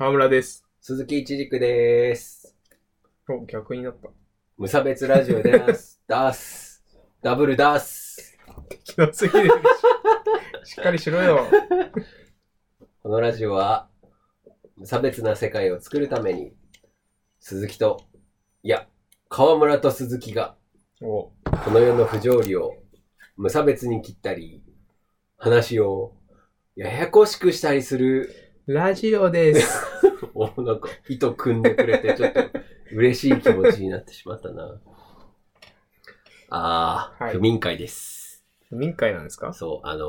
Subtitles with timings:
[0.00, 0.64] 河村です。
[0.80, 2.56] 鈴木一軸です。
[3.28, 4.08] お、逆になった。
[4.56, 6.00] 無差別ラジオです。
[6.08, 6.82] ダス。
[7.20, 8.38] ダブルダス。
[8.82, 9.50] 気のすぎる。
[10.64, 11.40] しっかりしろよ。
[13.02, 13.90] このラジオは、
[14.78, 16.56] 無差別な世界を作るために、
[17.38, 18.00] 鈴木と、
[18.62, 18.88] いや、
[19.28, 20.56] 河村と鈴木が、
[21.02, 21.32] お、こ
[21.72, 22.72] の世の不条理を
[23.36, 24.64] 無差別に切ったり、
[25.36, 26.16] 話を
[26.74, 29.84] ややこしくしたりする、ラジオです。
[30.32, 32.40] お、なんか、糸組んでくれて、ちょっと
[32.92, 34.80] 嬉しい気持ちになってしまったな。
[36.50, 38.44] あー、はい不眠会です。
[38.70, 39.52] 民会なんですか？
[39.52, 40.04] そう、あの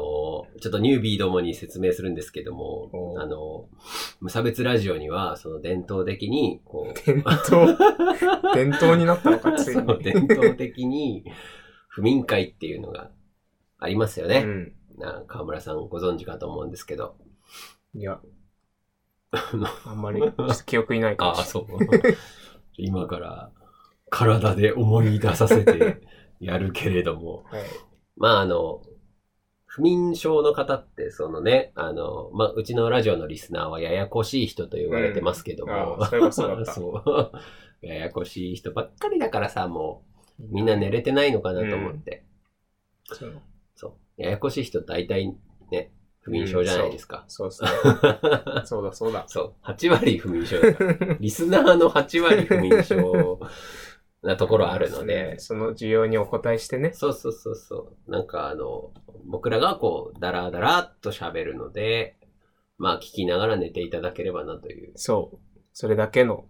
[0.56, 7.76] ーちょっとニュービーどもに説明するんですけどもお、あのー無差別ラジオには、その伝統的に、こう、伝統、
[8.54, 10.04] 伝統になったのか、 ついに。
[10.04, 11.26] 伝統的に、
[11.88, 13.10] 不眠会っていうのが
[13.80, 14.44] ありますよね。
[14.46, 14.74] うん。
[15.00, 17.16] な川村さんご存知かと思うんですけど。
[17.96, 18.22] いや、
[19.86, 20.22] あんまり
[20.66, 21.66] 記憶にないかもしそう。
[22.78, 23.52] 今から
[24.10, 26.02] 体で思い出させて
[26.40, 27.46] やるけれども。
[27.52, 27.62] れない。
[27.62, 27.72] はい。
[28.18, 28.82] まああの、
[29.66, 35.98] 不眠症の方って、そのね、あの、まあ、うちのラジオのリスナーはややこしい人と言われてますけども。
[36.12, 37.32] うんそそそう
[37.88, 40.04] ややこしい人ばっかりだからさ、も
[40.40, 42.26] う、みんな寝れてないのかなと思って。
[43.06, 43.42] そう
[43.76, 44.22] そう。
[44.22, 45.34] ややこしい人大体
[45.72, 47.26] ね、不眠症じゃないですか。
[47.28, 47.70] そうですね。
[48.66, 49.26] そうだそうだ。
[49.28, 49.54] そう。
[49.64, 51.18] 8割不眠症だから。
[51.20, 53.40] リスナーの8割不眠症
[54.22, 55.40] なところあるので。
[55.40, 56.94] その需要にお答えしてね。
[56.94, 58.12] そうそうそうそう。
[58.12, 58.92] なんかあの、
[59.26, 62.18] 僕らがこう、だらだらっと喋るので、
[62.78, 65.38] まあ聞きながら寝ていただければなというそう。
[65.74, 66.46] それだけの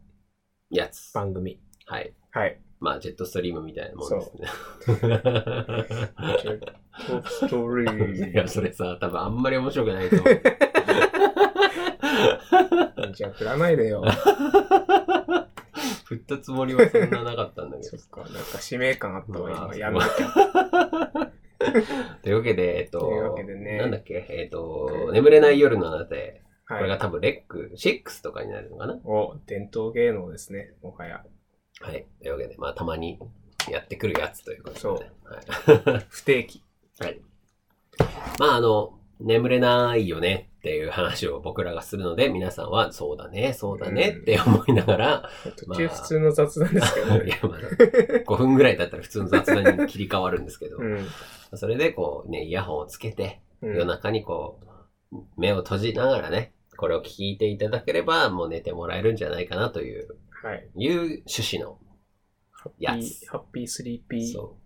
[0.69, 1.13] やつ。
[1.13, 1.61] 番組。
[1.85, 2.13] はい。
[2.31, 2.61] はい。
[2.81, 4.47] まあジェットストリームみたいなもんですね。
[4.87, 6.73] ジェット
[7.29, 10.41] ストリーム いや、それさ、多分あんまり面白くないと思う。
[13.13, 14.03] じゃあ振らないでよ。
[16.05, 17.99] 振ったつもりはそんななかったんだけどそっ。
[18.09, 19.75] か、なんか使命感あったわ、まあ今。
[19.75, 21.31] やめなきゃ。
[22.23, 26.89] というわけで、えっと、とねなんだっけ、えっと、眠れない夜のあなたへ、これはい。
[26.89, 28.95] が多分レック6とかになるのかな？
[29.05, 31.23] お、伝統芸能ですね、もはや。
[31.81, 32.05] はい。
[32.21, 33.19] というわけで、まあ、たまに
[33.69, 36.05] やってくるやつということで、そうはい。
[36.09, 36.63] 不定期。
[36.99, 37.21] はい。
[38.39, 47.25] まあ、あの、眠れないよねっていう話を僕らがするので、皆さんは、そうだね、そうだねって思いながら、途中普通の雑談ですけどね。
[47.27, 51.07] いや、まあ、5分ぐらいだったら普通の雑談に切り替わるんですけど、うん。
[51.55, 54.59] それでこうね、イヤホンをつけて、うん夜中にこ
[55.11, 60.15] う、目を閉じながらね、これを聞いていただければ、もう寝てもらえるんじゃないかなという、は
[60.55, 60.69] い。
[60.75, 61.79] いう趣旨の、
[62.77, 64.57] やつ、ハッピースリーピーそ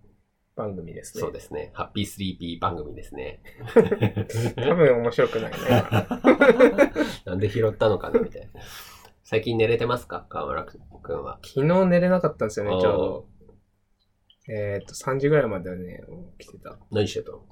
[0.56, 1.22] 番組ですう、ね。
[1.22, 1.72] そうですね。
[1.74, 3.41] ハッピースリーピー番組ですね。
[4.56, 5.58] 多分面白くないね。
[7.25, 8.62] なんで拾ったのかなみたいな。
[9.24, 10.25] 最近寝れてますか？
[10.30, 11.40] 河村くんは。
[11.44, 13.30] 昨日寝れなかったんですよね、ちょうど。
[14.47, 16.03] えっと、3時ぐらいまではね、
[16.40, 16.78] 起きてた。
[16.92, 17.44] 何してたの？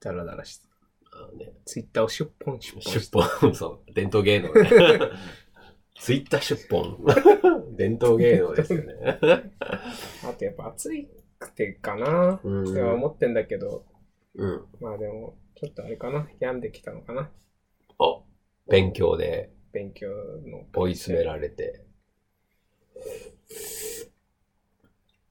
[0.00, 0.68] ダラダラしてた。
[1.36, 4.68] ね、ツイッターを出本出本出本、 そう、伝統芸能ね。
[5.98, 6.96] ツイッター出本。
[7.78, 8.94] 伝統芸能ですよね。
[10.26, 10.90] あとやっぱ暑
[11.38, 13.86] くてかなうんっては思ってんだけど、
[14.34, 14.66] うん。
[14.80, 17.30] まあでも、ちょっとあれかな病んできたのかな
[18.00, 18.24] お、
[18.68, 20.66] 勉強で勉強の。
[20.74, 21.84] 追い詰められて。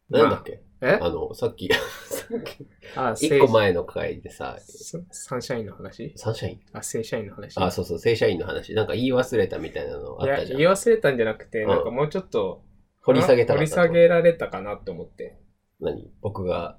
[0.09, 1.00] なんだっけ、え？
[1.02, 1.70] あの、さっき、
[2.96, 6.14] あ、一個前の回でさ、正サンシャインの話？
[6.16, 6.60] サンシャイン？
[6.74, 7.58] あ、正社員の話。
[7.58, 8.74] あ、そうそう、正社員の話。
[8.74, 10.60] なんか言い忘れたみたいなのあいや、ったじゃん。
[10.60, 12.64] 言い忘れたんじゃなくて、うんなんかもうちょっと、
[13.02, 15.38] 掘り下げたか掘りったと下げられたかなって思って。
[15.80, 16.12] 何？
[16.22, 16.78] 僕が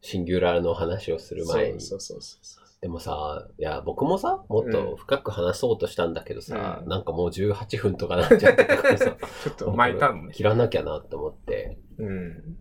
[0.00, 1.80] シンギュラーの話をする前に。
[1.80, 2.64] そうそうそうそう。
[2.84, 10.34] でもさ、いや、僕もさ、もっと深く話そうとしたんだけどさ、うんなんかもう18分とかなっちゃってたからさ、 ちょっと巻いたのね。
[10.34, 11.78] 切らなきゃなって思って。
[11.96, 12.53] うん。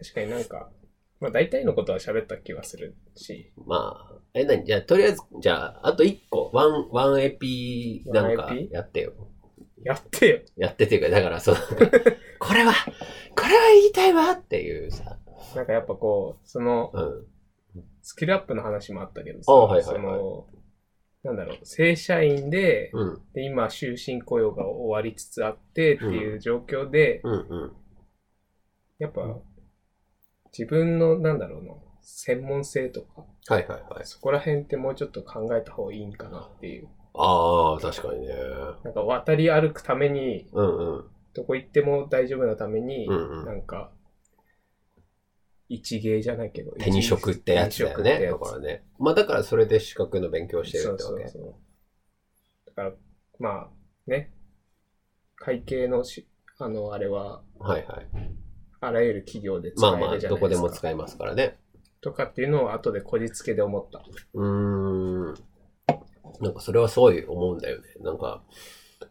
[0.00, 0.70] まあ、確かになんか、
[1.20, 3.52] まあ大体のことは喋った気はするし。
[3.66, 9.12] まあ、え、なにじゃあ、とりあえず、じゃあ、あと1個、ワン、ワンエピなんかやってよ。
[9.82, 10.40] やってよ。
[10.56, 11.56] やってっていうか、だから、そう、
[12.38, 12.72] これは、
[13.36, 15.18] これは言いたいわっていうさ、
[15.54, 17.26] なんかやっぱこう、その、うん。
[18.02, 20.46] スキルアップの話もあったけどさ、あはいはいはいその、
[21.22, 27.36] なんだろう、正社員で、うん、で今、終身雇用が終わりつつあってっていう状況で、うん、う
[27.66, 27.72] ん。
[28.98, 29.38] やっぱ、
[30.56, 34.06] 自分の、なんだろうな、専門性とか、はいはいはい。
[34.06, 36.88] そこら辺ってもうちょっと考えた方がいいんかなっていう。
[37.14, 38.34] ああ、確かにね。
[38.84, 41.04] なんか渡り歩くために、うんうん。
[41.34, 43.92] どこ行っても大丈夫なために、うんうんなんか、
[45.68, 46.72] 一芸じゃないけど。
[46.72, 48.26] 手に職ってやつだよね。
[48.26, 48.84] だからね。
[48.98, 51.04] まあだからそれで資格の勉強してるってわけ。
[51.04, 51.54] そうそうそう。
[52.66, 52.92] だから、
[53.38, 54.32] まあ、ね。
[55.36, 58.06] 会計のし、あの、あれは、はいはい。
[58.80, 60.48] あらゆる企業で使まあまあ、えるじゃないですか。
[60.48, 61.58] どこでも使えますからね。
[62.00, 64.02] とかっていうのを後でこじつけで思った。
[64.34, 65.34] うーん。
[66.40, 67.84] なんかそれはすごい思うんだよね。
[68.00, 68.42] なんか、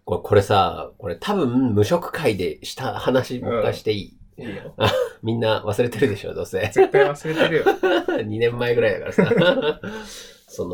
[0.05, 4.75] これこれさ、これ多分無職会でした話僕がしていい、いいよ。
[5.21, 6.59] みんな忘れてるでしょ、どうせ。
[6.61, 7.63] 絶対忘れてるよ。
[8.25, 9.81] 2年前ぐらいだからさ。
[10.47, 10.67] そ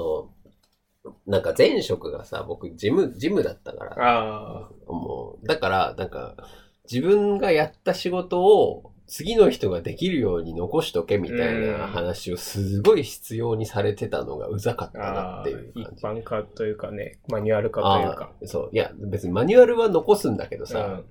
[1.04, 6.36] の、なんか前職がさ、僕、ジム、ジムだったから、あもう、だから、なんか、
[6.92, 16.22] 自分がやった仕事を次の人ができるように残しとけみたいな話をすごい必要にされてたのがうざかったあ、なっていう一感じ。
[16.22, 18.32] 般化というかね、マニュアル化というか。
[18.44, 18.70] あそう。
[18.72, 21.04] いや、別にマニュアルは残すんだけどうさ、ん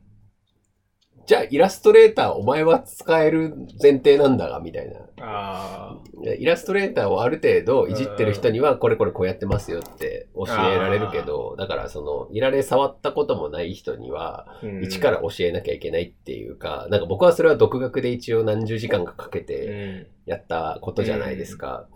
[1.27, 5.01] じゃあイラストレーターお前は使える前提なんだが、みたいな。
[5.21, 5.99] あ
[6.39, 14.47] イラストレーターをある程度いじってる人にはこれこれこうやってますよって教えられるけど、だからその、いられ触ったこともない人には、
[14.83, 21.67] 一から教えなきゃいけないっていうか、なんか僕はそれは独学で一応何十時間かかけうてんやったことじゃないですか。
[21.67, 21.91] だか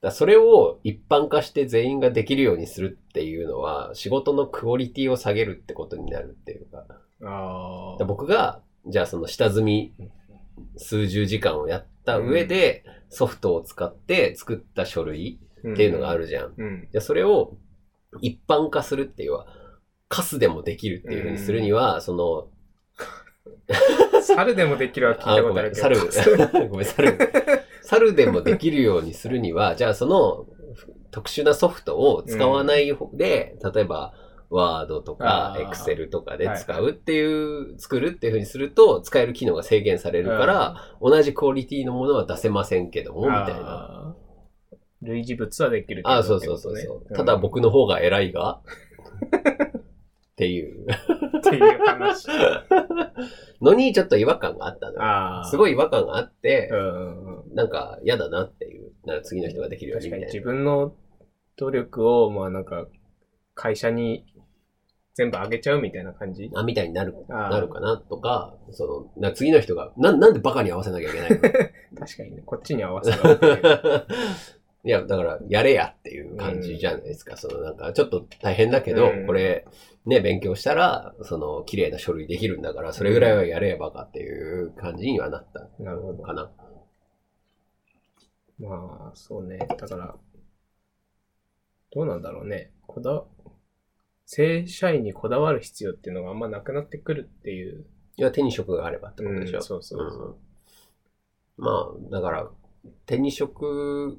[0.00, 6.78] らそれを一般化して全員ができるようにするっていうのは仕事のクオリティを下げるってことになるっていうか。
[6.78, 9.94] だかあら僕が、じゃあその下積み
[10.76, 15.72] 数十時間をやった上でソフトを使って作った書類あ。
[15.72, 16.54] っていうのがあるじゃん。
[16.56, 16.88] うん。
[16.90, 17.56] で、それを
[18.20, 19.46] 一般化するっていうのは、
[20.08, 22.48] カスでもできるっていうふうにするには、その、
[24.22, 26.10] 猿でもできるは聞いたことあるけど。
[26.12, 26.36] 猿、
[26.68, 27.18] ごめん、猿。
[27.82, 30.46] 猿でもできるようにするには、じゃあその
[31.10, 34.14] 特殊なソフトを使わないで、例えば、
[34.50, 44.16] ワードとかエクセルとかで使うっていう、作るっていうふうにすると、使える機能が制限されるから、同じクオリティのものは出せませんけども、みたいな。
[45.02, 48.60] 類似物はできるけどあそうそうそうそう、ただ僕の方が偉いが、
[50.34, 50.86] っていう
[51.38, 52.26] っていう話。
[53.60, 55.44] のにちょっと違和感があったの。
[55.44, 56.70] すごい違和感があって。
[57.54, 58.92] なんか嫌だなっていう。
[59.04, 60.26] なら次の人ができるようにみたいな。
[60.26, 60.94] 自分の
[61.56, 62.86] 努力を、まあなんか、
[63.54, 64.24] 会社に
[65.14, 66.50] 全部あげちゃうみたいな感じ？
[66.54, 71.36] あ、みたいになる、なるかなとか、その、な次の人が、な、なんでバカに合わせなきゃいけないの？
[72.04, 73.62] 確かにね、こっちに合わせろっていう。
[74.86, 77.38] いや、だから、やれやっていう感じじゃないですか。
[77.38, 79.66] その、なんか、ちょっと大変だけど、うんこれ、
[80.04, 86.22] ね、勉強したら、その、綺麗な書類できるんだから、それぐらいはやればかっていう感じにはなったなるほど。
[86.22, 86.50] かな。
[88.58, 89.56] まあ、そうね。
[89.56, 90.14] だから、
[91.92, 92.70] どうなんだろうね。
[92.86, 93.24] こだ、
[94.26, 97.84] 正社員にこだわる必要っていうのがあんまなくなってくるっていう。
[98.16, 99.58] いや、手に職があればってことでしょ。
[99.58, 100.34] うんそうそうそううん
[101.56, 102.50] まあ、だから、
[103.06, 104.18] 手に職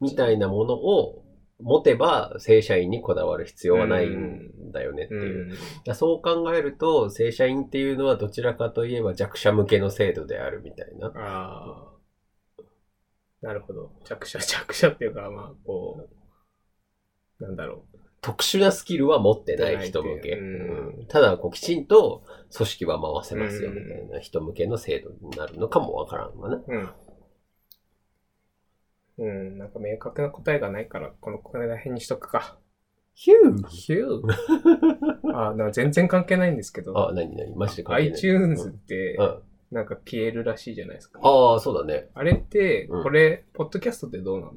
[0.00, 1.24] みたいなものを
[1.60, 5.46] 持てば、正社員にこだわる必要はないんだよねってういう。
[5.46, 5.50] ん。
[5.50, 11.12] だからそう考えると、正社員っていうのはどちらかといえば弱者向けの制度であるみたいな。
[11.14, 11.92] ああ。
[13.42, 13.92] なるほど。
[14.04, 16.08] 弱者、弱者っていうか、まあ、こ
[17.40, 17.84] う、なんだろ
[18.22, 20.30] 特殊なスキルは持ってない人向け。
[20.36, 22.22] うんうんただ、こう、きちんと
[22.56, 26.56] 組織は回せますようんみたいな人向けの制度になるのかもわからんわな。
[26.56, 26.64] う。
[26.68, 26.88] うん。
[29.18, 32.58] うん、なんか明確な答えがないから、このこれら辺にしとくか。
[33.14, 38.12] ヒューヒュー あ、な全然関係ないんですけど、あ、なになにマジで関係ない。
[38.14, 39.42] iTunes ってう、ん。
[39.72, 41.18] なんか消えるらしいじゃないですか。
[41.22, 42.08] ああ、そうだね。
[42.14, 44.52] あれって、うんこれ、ポッドキャストってどうなの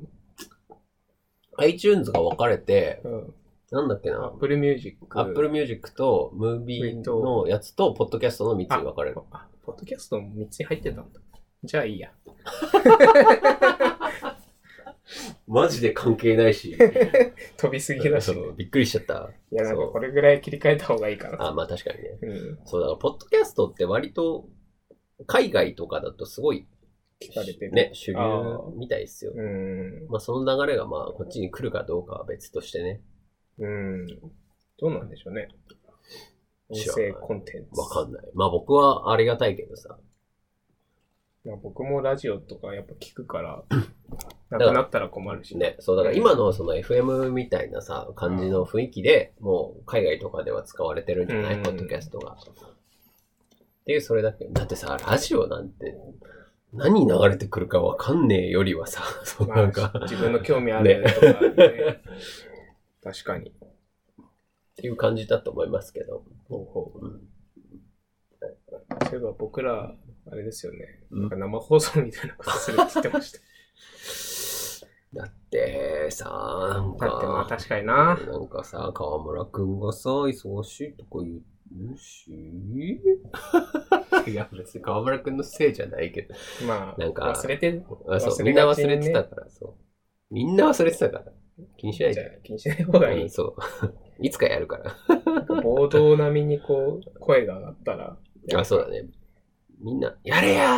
[1.58, 3.34] ？iTunes が分かれて、うん。
[3.72, 4.98] なんだっけな？Apple Music。
[5.10, 9.18] Apple Music と Movie のやつと、ポッドキャストの3つに分かれる。
[9.32, 11.20] あ、ポッドキャストも3つに入ってたんだ。
[11.64, 12.12] じゃあいいや。
[15.48, 16.76] マジで関係ないし。
[17.58, 18.42] 飛びすぎだし、ね。
[18.56, 19.30] びっくりしちゃった。
[19.52, 21.48] いや、なんかこれぐらい切り替えた方がいいかな。
[21.48, 22.20] あ、まあ確かにね。
[22.22, 22.60] うん。
[22.66, 24.48] そう、だから、ポッドキャストって割と、
[25.28, 26.68] 海外とかだとすごい、
[27.22, 27.72] 聞かれてる。
[27.72, 28.18] ね、主流
[28.76, 29.34] みたいですよ。
[29.36, 30.08] うん。
[30.10, 33.02] まあその流れがまあこっちに来るかどうかは別としてね。
[33.60, 34.08] うん。
[34.78, 35.48] どうなんでしょうね。
[36.70, 37.80] 音声コンテンツ。
[37.80, 38.26] わかんない。
[38.34, 39.98] まあ僕はありがたいけどさ。
[41.46, 43.64] まあ僕もラジオとかやっぱ聞くから、
[44.50, 45.58] なくなったら困るし。
[45.58, 51.56] ね、そう、だから今のその FM みたいなさ、感じの雰囲気で、もう海外とかでは使われてるんじゃない？
[51.56, 52.32] うんポッドキャストが。
[52.34, 52.36] っ
[53.86, 54.48] ていう、それだけ。
[54.52, 55.96] だってさ、ラジオなんて、
[56.74, 62.02] 何流れてくるかわかんねえよりはさ、 そうまあなんか、自分の興味あるとかね。
[63.06, 63.52] 確かに。
[63.52, 63.54] っ
[64.76, 66.26] ていう感じだと思いますけど。
[66.50, 67.06] ほうほう。
[67.06, 67.22] うん
[69.10, 69.96] そういえば僕ら、
[70.32, 70.80] あれですよね。
[71.12, 73.40] うん生放送みたいなことするって言ってました。
[75.22, 78.16] だってさ、なんだってまあか、確かにな。
[78.16, 82.32] なんかさ、河村くんがさ、忙しいとか言むし
[84.28, 86.36] いや、別に河村くんのせいじゃないけど。
[86.68, 90.34] まあ、なんか忘れて、あそう、忘みんな忘れてたから、そう。
[90.34, 91.32] みんな忘れてたから。
[91.78, 93.30] 気にしないじ気にしない方がいいうん。
[93.30, 93.56] そう。
[94.20, 95.62] いつかやるから。
[95.62, 98.18] 暴動並みにこう、声が上がったら、
[98.56, 99.06] あ、そうだね。
[99.80, 100.78] みんな、やれや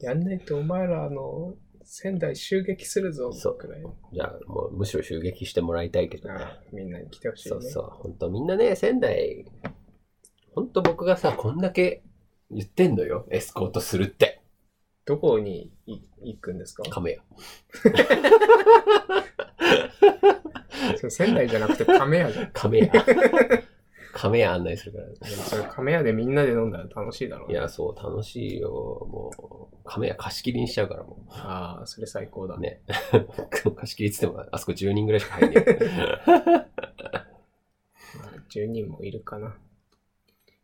[0.00, 3.82] ーやんないとお前らの仙台襲撃するぞ、そうくらい。
[4.12, 6.34] じゃあ、もうむしろ襲撃してもらいたいけどね。
[6.36, 7.60] あみんなに来てほしいね。
[7.60, 7.84] そうそう。
[7.90, 9.46] 本当みんなね、仙台、
[10.54, 12.02] 本当僕がさ、こんだけ
[12.50, 13.26] 言ってんのよ。
[13.30, 14.40] エスコートするって。
[15.04, 16.82] どこにい行くんですか？
[16.88, 17.22] 亀屋。
[20.96, 22.50] それ仙台じゃなくて亀屋じゃん。
[22.54, 22.92] 亀屋。
[24.14, 25.26] 亀屋案内するから。
[25.28, 27.54] それ亀屋でみんなで飲んだら楽しいだろうね。
[27.54, 28.70] いや、そう、楽しいよ。
[28.70, 29.30] も
[29.72, 32.58] う、亀屋貸し切りにしちゃうから、もああ、それ最高だ。
[32.58, 32.82] ね
[33.64, 33.70] う。
[33.72, 35.64] 貸し切りっつっても、あそこ10人ぐらいしか入んない。
[38.50, 39.56] 10人もいるかな。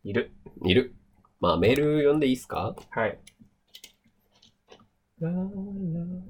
[0.04, 0.30] いる。
[0.64, 0.94] いる。
[1.40, 2.76] まあ、メール読んでいいですか？
[2.90, 3.18] はい。
[5.20, 6.20] ラー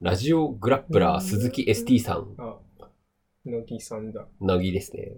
[0.00, 2.34] ラジオグラップラー鈴木 ST さん。
[2.38, 2.56] あ、
[3.44, 4.26] 乃木さんだ。
[4.40, 5.12] 乃木ですね。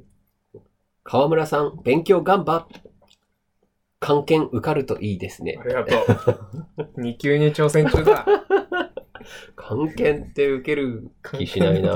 [1.05, 2.67] 川村さん、勉強頑張っ。
[3.99, 5.69] 関係受かるといいですねあ。
[5.69, 5.97] りがと
[6.97, 7.01] う。
[7.01, 8.27] 2級に挑戦中だ。
[9.55, 11.93] 関係って受ける気しないな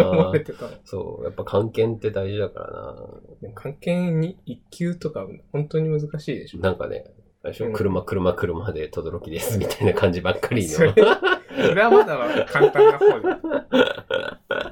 [0.84, 6.58] そう、やっぱ関係って大事だからでも関係に1級とか本当に難しいでしょ。
[6.60, 6.70] な。
[6.70, 7.04] なんかね、
[7.52, 10.72] 車、車、車で轟ですみたいな感じばっかりの。
[10.72, 13.26] それそれはまだ簡単な方で。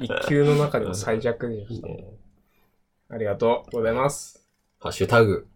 [0.06, 1.88] 1級の中でも最弱でした。
[1.88, 2.06] ね
[3.08, 4.46] ありがとうございます。
[4.80, 5.46] ハッシュタグ。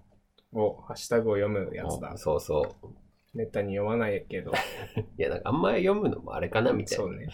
[0.53, 2.17] お、ハッシュタグを読むやつだ。
[2.17, 2.89] そうそう。
[3.35, 4.53] めったに読まないけど。
[5.19, 7.05] いや、なんかあんまり読むのもあれかなみたいな。
[7.05, 7.29] そうね。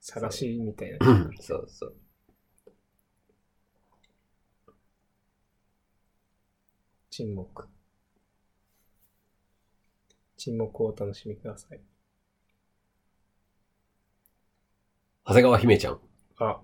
[0.00, 1.30] 探しみたいな。
[1.40, 1.94] そう そう。
[7.10, 7.68] 沈黙。
[10.44, 11.80] 沈黙をお楽しみください。
[15.24, 16.00] 長谷川姫ちゃん。
[16.40, 16.60] あ、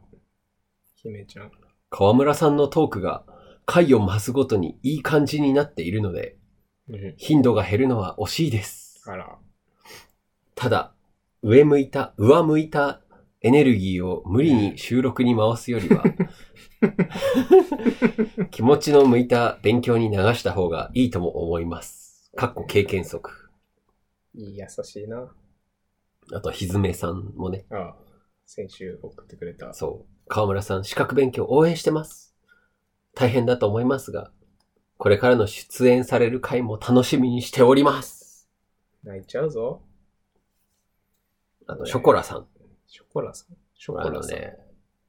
[0.97, 1.53] 姫ちゃん。
[1.89, 3.25] 川村さんのトークが
[3.67, 6.37] 回を増すごとにいい感じになっているので、
[6.89, 7.15] うん。
[7.19, 9.01] 頻度が減るのは惜しいです。
[9.07, 9.39] あら。
[10.57, 10.93] ただ、
[11.43, 13.01] 上向いた、上向いた
[13.43, 16.03] エネルギーを無理に収録に回すよりは、
[18.51, 22.33] 気持ちの向いた勉強に流した方がいいとも思います。
[22.35, 23.38] かっこ経験則。
[24.35, 25.33] いい、優しいな。
[26.33, 27.97] あと、ひずめさんもね、あ
[28.47, 29.73] 先週送ってくれた。
[29.75, 30.29] そう。
[30.29, 32.35] 川村さん、資格勉強応援してます。
[33.15, 34.31] 大変だと思いますが、
[34.99, 38.49] これからの出演される回も楽しみにしております。
[39.05, 39.83] 泣いちゃうぞ。
[41.67, 42.47] あと、ショコラさん。
[42.87, 43.57] ショコラさん。
[43.75, 44.33] ショあコラさん。
[44.33, 44.57] のね、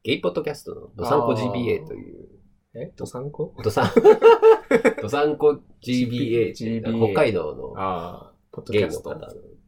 [0.02, 2.28] ゲイポッドキャストのドサンコ GBA という、
[2.74, 2.92] え？
[2.96, 3.54] ドサンコ？
[3.64, 3.90] ドサン、
[5.02, 8.29] ドサンコ GBA 北海道のああ、
[8.60, 9.16] ポッドキャスト。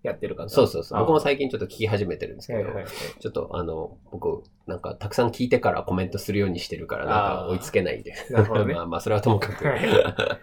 [0.03, 0.49] やってる方。
[0.49, 1.01] そうそうそう。
[1.01, 2.87] 僕も最最近ちょっと聞き始めてるんですけど、はいはいはい。
[3.21, 8.15] ちょっとあの、僕、なんかたくさん聞いてからコメントするようにしてるから、なんか追いつけないんで。
[8.31, 9.81] なるほどね まあまあ、それはともかくはい。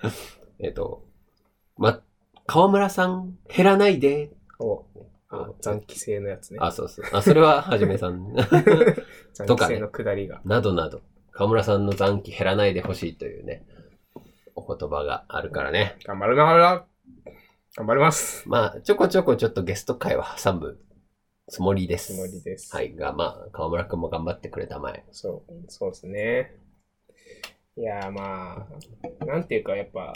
[0.59, 1.03] えっと、
[1.77, 2.01] ま、
[2.47, 4.31] 川村さん減らないで。
[4.59, 4.85] お、
[5.29, 6.57] あ残機性のやつね。
[6.61, 7.05] あ、そうそう。
[7.13, 8.33] あ、それははじめさん。
[9.33, 10.41] 残機性の下りが。
[10.45, 11.01] などなど、
[11.31, 13.65] 川村さんの残機減らないでほしいというね、
[14.55, 15.97] お言葉があるからね。
[16.05, 16.85] 頑張るなら、
[17.79, 18.43] 頑張ります。
[18.45, 20.81] まあ、ちょこちょこちょっとゲスト会は挟む
[21.47, 22.13] つもりです。
[22.13, 22.75] つもりです。
[22.75, 22.93] はい。
[22.93, 25.05] が、まあ、川村くんも頑張ってくれたまえ。
[25.13, 26.57] そう、そうですね。
[27.77, 28.67] いやーま
[29.21, 30.13] あ、なんていうかやっぱ、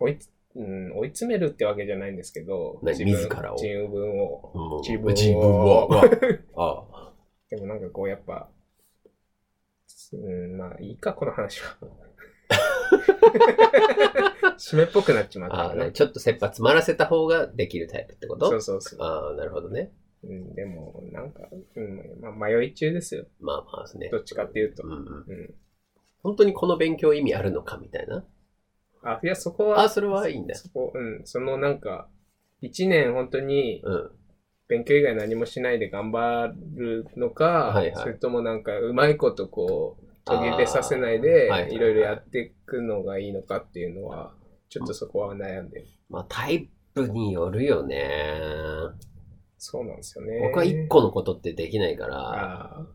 [0.00, 4.52] 追いつ、うん、追い詰めるってわけじゃないんですけど、自らを自分を。
[4.52, 5.86] うん自分を自分を。
[5.86, 6.02] わ
[6.56, 7.12] ああ。
[7.50, 8.50] でもなんかこうやっぱ、
[10.12, 12.07] うん、まあいいか、この話は。
[14.58, 15.92] 締めっぽくなっちまったね。
[15.92, 18.48] ちょっと切羽詰まらせた方ができるタイプってこと？
[18.50, 18.98] そうそうそう。
[19.00, 19.92] ああ、なるほどね。
[20.24, 23.26] うん、でも、なんか、うんまあ、迷い中ですよ。
[23.40, 24.08] まあまあですね。
[24.10, 24.82] どっちかっていうと。
[24.86, 24.98] うんうん。
[24.98, 25.00] う
[25.32, 25.54] ん。
[26.22, 28.24] 本当にこの勉強意味あるのかみたいな？
[29.02, 30.58] あ、いや、そこは、あ、それはいいんだよ。
[30.58, 32.08] そこ、うん、そのなんか、
[32.60, 34.10] 一年本当にうん。
[34.66, 44.32] 勉強以外何もしないで頑張るのか、はいはいそれともなんかうまいことこう、途切れさせないではいろいろやっていくのがいいのかっていうのは、
[44.68, 45.86] ちょっとそこは悩んでる。
[46.08, 48.40] まあタイプによるよね。
[49.56, 50.40] そうなんですよね。
[50.48, 52.86] 僕は一個のことってできないから、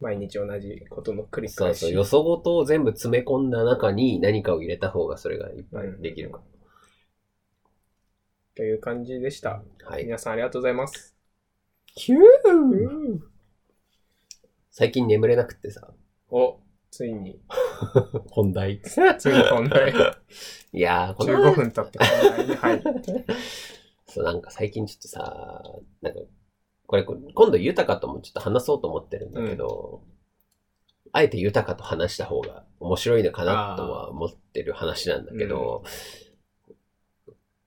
[0.00, 1.78] 毎日同じことの繰り返し。
[1.78, 6.40] そうそう、よそごとを全部詰め込んだ中に何かを入れた方がそれがいっぱいできるか
[8.56, 9.62] という感じでした。
[9.84, 9.90] ら。
[9.90, 10.04] はい。
[10.04, 11.14] 皆さんありがとうございます。
[11.94, 13.20] キュー
[14.70, 15.88] 最近眠れなくってさ。
[16.30, 16.58] お、
[16.90, 17.38] ついに
[18.30, 18.80] 本題。
[19.18, 19.92] 次本題。
[20.72, 23.24] いやー、この15分経って本題に入って。
[24.06, 25.62] そう、なんか最近ちょっとさ、
[26.00, 26.20] なんか、
[26.86, 30.02] これ、今度豊かともちょっと話そうと思ってるんだけど、
[31.12, 35.82] あえて豊かと話した方が面白いのかなとは思ってる話なんだけど、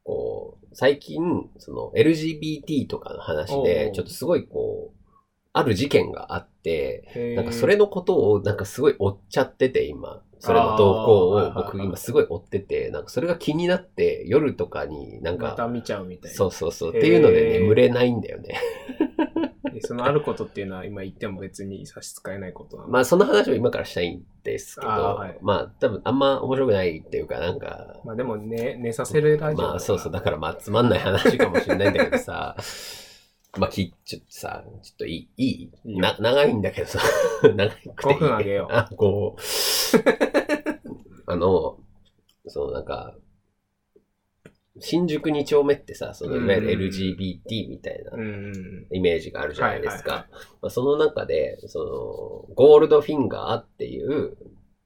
[0.04, 4.99] こう、最近、その LGBT とかの話で、うちょっとすごいこう、
[5.54, 10.22] ある事件があって、なんかそれのことをなんかすごい追っちゃってて今。
[10.42, 16.38] それの動向を僕今すごい追ってて、なんかそれが気になって夜とかになんか、また見ちゃうみたいな。
[16.38, 16.98] そうそうそう。
[16.98, 18.56] っていうので眠れないんだよね。
[19.74, 22.90] でそのあることっていうのは今言っても別に差し支えないことなの？
[22.90, 32.56] まあその話を今からしたいんですけど、あーはいまあ多分あんま面白くないっていうかなんか、まあでも寝、寝させるラジオまあそうそう、だからまあつまんない話かもしれないんだけどさ、
[33.58, 36.00] まあき、ちょっとさ、ちょっといいいい？
[36.00, 37.00] な長いんだけどさ、
[37.56, 37.94] 長くていい。
[37.96, 39.42] 5分あげようあ、こう。
[41.26, 41.80] あの、
[42.48, 43.16] そのなんか、
[44.80, 48.12] 新宿二丁目ってさ、そのいわゆる LGBT みたいな
[48.92, 50.28] イメージがあるじゃないですはいか。
[50.62, 54.38] まあその中で、その、ゴールドフィンガーっていう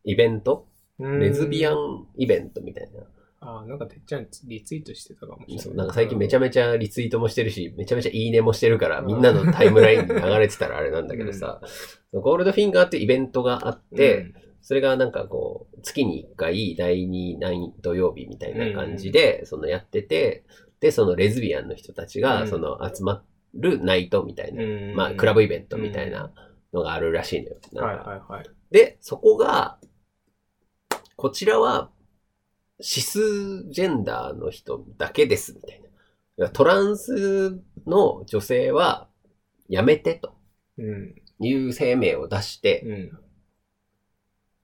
[0.03, 0.67] イベント、
[0.99, 1.19] うん。
[1.19, 3.01] レズビアンイベントみたいな。
[3.43, 5.63] ああ、なんかてっちゃんリツイートしてたかもしれない。
[5.63, 11.61] そうなんか最近めちゃめめちゃリツイートもしてるし、めちゃめちゃいいねもしてるから、みんなのタイムラインに流れてたらあれなんだけどさ、
[12.11, 20.43] ゴールドフィンガーってイベントがあって、、それがなんかこう、月に1回第2何土曜日みたいな感じで、そのやってて、
[20.79, 23.23] で、そのレズビアンの人たちうが、んその集ま
[23.53, 26.31] るナイトみたいな、うんまあ、クラブイベントみたいな
[26.73, 27.57] のがあるらしいのよ。
[27.75, 28.45] はいかはいはい。
[28.71, 29.77] で、そこが、
[31.15, 31.89] こちらは、
[32.81, 35.81] シスジェンダーの人だけです、みたい
[36.37, 36.49] な。
[36.49, 39.07] トランスの女性は、
[39.69, 40.33] やめて、と
[40.77, 41.15] うん。
[41.39, 43.19] いう声明を出して、うん。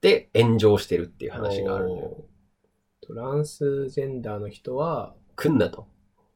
[0.01, 2.25] で、炎上してるっていう話があるのよ。
[3.01, 5.87] トランスジェンダーの人は来んなと。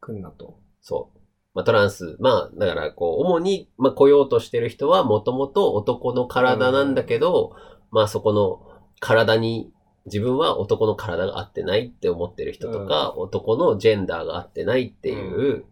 [0.02, 0.60] 来んなと。
[0.82, 1.20] そう。
[1.54, 2.18] まあ、トランス。
[2.20, 7.56] まあ、だから、こう、主に、まあ、来ようとしてる人は、もともと男の体なんだけど、
[7.92, 8.66] まあ、そこの
[9.00, 9.72] 体に、
[10.06, 15.66] 自分は男の体が合ってないって思ってる人とか、男のジェンダーが合ってないっていう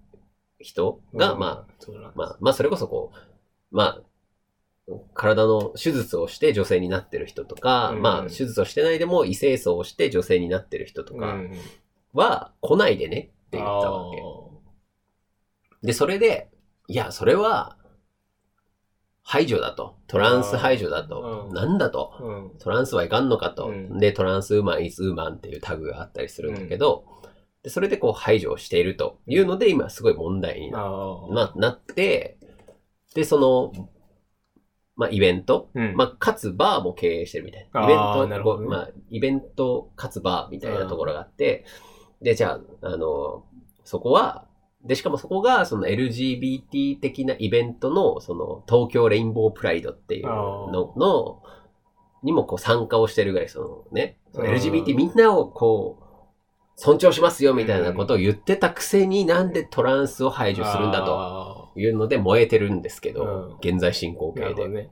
[0.59, 1.39] 人が、うん。
[1.39, 4.01] まあ、まあ、まあ、それこそこう、ま
[4.87, 8.01] あ、体の手術をして女性になってる人とか、うん。
[8.01, 11.51] まあ、手術をしてないでも異性層をして女性になってる人とかうん。
[12.13, 14.21] は来ないでねって言ったわけ。
[15.83, 16.49] で、それで、
[16.87, 17.77] いや、それは、
[19.31, 19.95] 排除だと。
[20.07, 21.47] トランス排除だと。
[21.47, 22.51] うんなんだと。
[22.59, 23.67] トランスはいかんのかと。
[23.67, 27.05] うんで、トランスウーマン、イズウーマンっていうタグがあったりするんだけど、
[27.63, 32.39] でそれでこう排除をしているというので、今すごい問題にな,、あーななって、
[33.15, 33.71] で、その、
[34.97, 37.83] まあ、イベント、うんまあ、かつバーも経営してるみたいな。
[37.85, 41.63] イベント、なるほどねまあ、イベントかつバーみたいなところがあって、
[42.21, 43.45] で、じゃあ、あの、
[43.85, 44.45] そこは、
[44.85, 51.41] で、しかもそこが、その LGBT 的なイベントの、その、東京レインボープライドっていうのの、
[52.23, 56.01] にもこう参加をしてるぐらい、そのね、LGBT みんなをこう、
[56.75, 64.89] 尊重しますよみたいなことを言ってたくせになんでトランスを排除するんだとあいうので燃えてるんですけど、うん現在進行形で。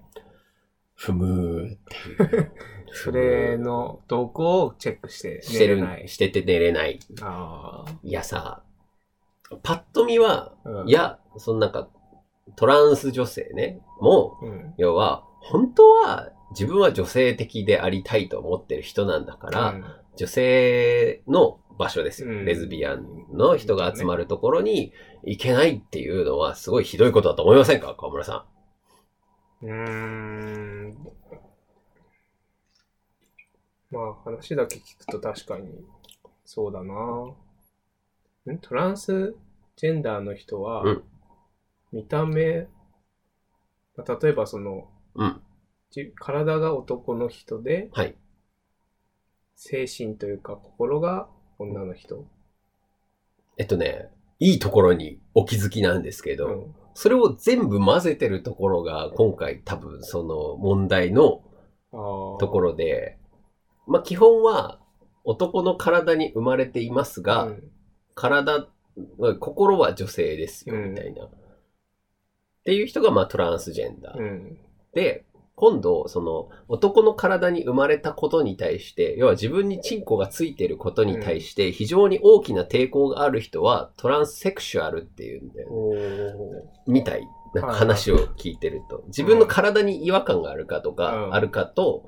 [0.93, 1.77] ふむーっ
[2.17, 2.51] ていう。
[2.91, 6.07] それの動向をチェックしてしてる寝れない。
[6.09, 6.99] してて寝れない。
[7.21, 8.63] あいやさ、
[9.63, 10.69] パッと見は、あ。
[10.69, 11.89] うんい、や、そのなんか、
[12.55, 14.73] トランス女性ね、もう、うん。
[14.77, 19.85] 要は、本当は自分は女性的でありたいと思ってる人なんだから、うん
[20.15, 24.91] 女性の場所ですよ、うんレズビアンの人が集まるところに
[25.23, 27.95] 行けないっていうのはすごいひどいことだと思いませんか？
[27.95, 28.45] 河村さ
[29.61, 30.97] うーん。
[33.91, 35.69] まあ話だけ聞くと確かに
[36.43, 36.93] そうだな。
[38.53, 38.57] ん？
[38.59, 39.35] トランス
[39.75, 41.03] ジェンダーの人はうん
[41.91, 42.67] 見た目、
[43.95, 44.85] まあ例えばその、ん。
[45.15, 45.41] うん。
[45.91, 48.15] じ体が男の人ではい。
[49.55, 52.25] 精神というか心が女の人。
[53.57, 54.09] えっとね、
[54.39, 61.41] いいところにお気づきなんですけど、うんそれを全部混ぜてるところが今回多分その問題の
[61.93, 63.17] あーところで、
[63.87, 64.79] まあ基本は
[65.23, 67.63] 男の体に生まれていますが、うん
[68.19, 68.67] 体、
[69.39, 71.25] 心は女性ですよ、うんみたいな。
[71.25, 71.29] っ
[72.65, 74.19] ていう人がまあトランスジェンダー。
[74.19, 74.57] うん。
[74.93, 86.63] で、今度、その男の体に生まれたことに対して、要は自分にチンコがついてることに対して非常に大きな抵抗がある人はトランスセクシュアルっていうんだよね。
[86.87, 89.03] みたいな話を聞いてると。
[89.07, 92.05] 自分の体に違和感があるかとか、うんあるかと、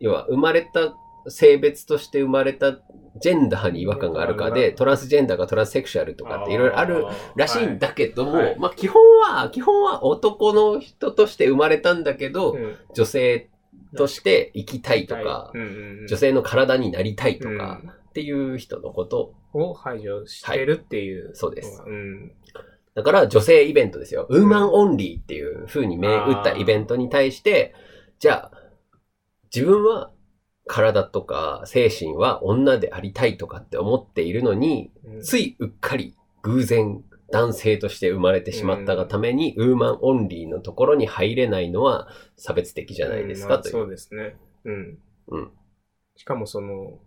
[0.00, 0.94] 要は生まれた
[1.28, 2.78] 性別として生まれた
[3.20, 7.04] ジェンダーに違和感があるかで、トランスジェンダーがトランスセクシュアルとかっていろいろある
[7.36, 8.56] らしいんだけども、はい。
[8.58, 12.76] まあ基本は、基本は男の人として生まれたんだけど、うん。
[12.94, 13.48] 女性
[13.96, 15.68] として生きたいとか、うんうん
[16.00, 16.06] うん。
[16.06, 19.34] 女性の体になりたいとかうんっていう人のこと。
[19.52, 21.82] を排除してるっていう、そうです。
[21.86, 22.32] うん。
[22.94, 24.26] だから女性イベントですよ。
[24.28, 27.74] ウーマンオンリーっていう風に銘打ったイベントに対して、
[28.18, 28.52] じゃあ、
[29.54, 30.10] 自分は
[30.70, 37.02] 体とか精神は女でありたいとかって思っているのに、うんついうっかり偶然
[37.32, 43.72] 男性として生まれてしまったがために、ウーマンオンリーのところに入れないのは差別的じゃないですか、という。
[43.72, 44.36] そうですね。
[44.64, 44.98] うん。
[45.28, 45.50] うん
[46.16, 46.98] しかもその、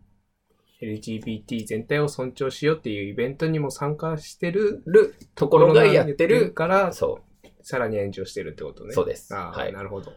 [0.81, 6.51] LGBT 全体を尊重しようっていうイベントにも参加してるるところがやってる。
[6.51, 7.19] から、そ
[7.61, 8.93] さらに炎上してるってことう、ね。
[8.93, 9.33] そうです。
[9.35, 9.73] ああ、はい。
[9.73, 10.11] なるほど。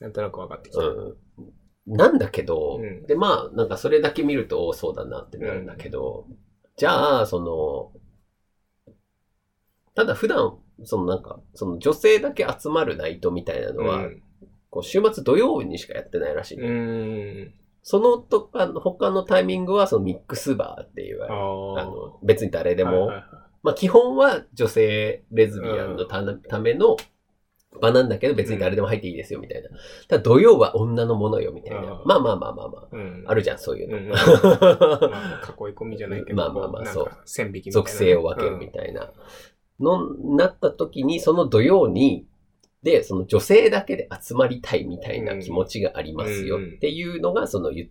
[0.00, 0.80] なんとなく分かってきた。
[0.80, 1.52] うん。
[1.96, 3.06] なんだけど、うん。
[3.06, 6.26] で、まあ、なんかそれだけ見ると、おそうだなってなるんだけど、
[6.76, 7.40] じゃあ、そ
[8.86, 8.94] の、
[9.94, 14.22] ただ普段、そのなんか、その女性だけ集まるナイトみたいなのは、うん。
[14.70, 17.54] こう週末土曜日にしかやってないらしい、うーん。
[17.82, 21.28] そのとかの他のタイミングはそのミックスバーっていう、あ。
[21.28, 23.24] の別に誰でも、はいはいはい。
[23.62, 26.96] まあ基本は女性レズビアンのた,、ための
[27.78, 29.68] 場なんだけど別に誰でも入っていいですよみたいな。
[30.08, 31.80] ただ土曜は女のものよみたいな。
[31.80, 32.88] うんまあまあまあまあまあ。
[32.90, 33.24] うん。
[33.26, 33.96] あるじゃん、そういうの。
[33.96, 34.20] うんうんまあ、
[35.68, 37.70] 囲い込みじゃないけど、まあまあまあそう線引き。
[37.70, 39.12] 属性を分けるみたいな。
[39.78, 42.26] の、なった時に、その土曜に、
[42.82, 47.90] で、その女性だけで集まりたいみたいな気持ちがありますよっていうのが、そのゆ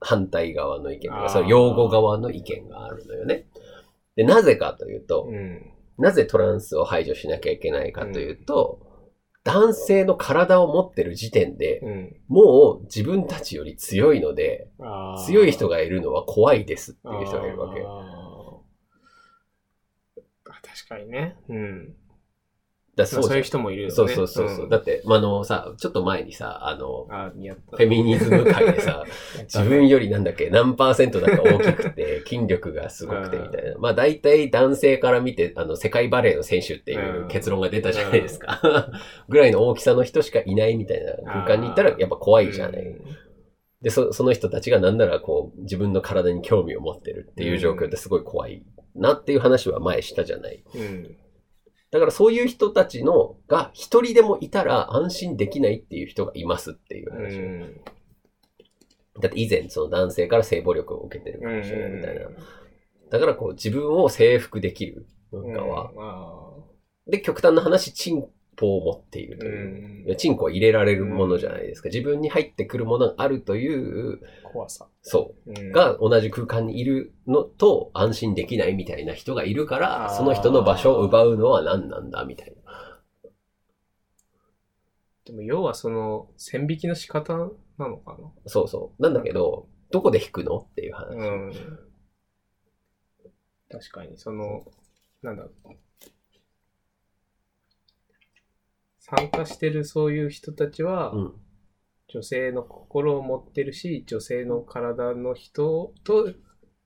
[0.00, 3.46] 反対側の意見とか、その擁護側の意見があるのよね。
[4.16, 5.70] で、なぜかというと、うん。
[5.98, 8.80] なぜトランスを排除しなきゃいけないかというと、
[9.44, 12.16] 男性の体を持ってる時点で、うん。
[12.28, 14.68] もう自分たちより強いので、
[15.26, 17.82] 強い人がいるのは怖いですっていう人がいるわけ。
[20.62, 21.36] 確かにね。
[21.48, 21.94] うん。
[22.96, 23.94] だそうそういう人もいるよね。
[23.94, 24.66] そうそうそうそう。
[24.66, 27.32] んだって、まあ、あのさ、ちょっと前にさ、あの、あ。
[27.34, 29.04] フェミニズム界でさ、
[29.52, 33.76] 自分よりなんだっけ、何パーセントだか大きくて、 筋力がすごくてみたいな。
[33.78, 38.90] まあ大体男性から見て、あの、世界バレーの選手っていう結論が出たじゃないですか。
[39.28, 42.82] ぐらいの大きさの人しかいないみたいな空間に行ったらやっぱ怖いじゃない。
[42.82, 43.00] うん
[43.82, 50.64] で、そその人たちがなんならこう、自分の体に興味を持ってるっていう状況ってすごい怖いなっていう話は前したじゃない。
[50.74, 51.16] うん。
[51.94, 57.38] だからそういう人たちのが一人でもいたら安心できないっていう人がいますっていうう話。
[57.38, 57.80] ん。
[59.20, 62.26] だって以前その男性から性暴力を受けてるかもしれないみたいな。
[62.26, 62.36] うん
[63.10, 65.92] だからこう自分を征服できる文化は。
[65.96, 66.52] あ
[67.06, 68.24] で、極端な話、チン
[68.56, 70.16] ポを持っているとーいう。
[70.16, 71.88] チンコは入れられるものじゃないですか。
[71.88, 74.86] 自分に入ってくるものがあるという、怖さ。
[75.02, 75.50] そう。
[75.50, 82.64] うんが同じ空間にいるのと安心できないみたいな人がいるから、その人の場所を奪うのは何なんだみたいな。
[85.24, 87.34] でも要はその線引きの仕方
[87.78, 89.02] なのかそうそう。
[89.02, 91.16] なんだけど、どこで引くのっていう話。
[91.16, 91.26] な。
[91.26, 91.52] うん。
[93.70, 94.64] 確かに、その、
[95.22, 95.68] なんだろう。
[99.06, 101.32] 参加してるそういう人たちは、うん。
[102.08, 106.32] 女性の心を持ってるし、女性の体の人と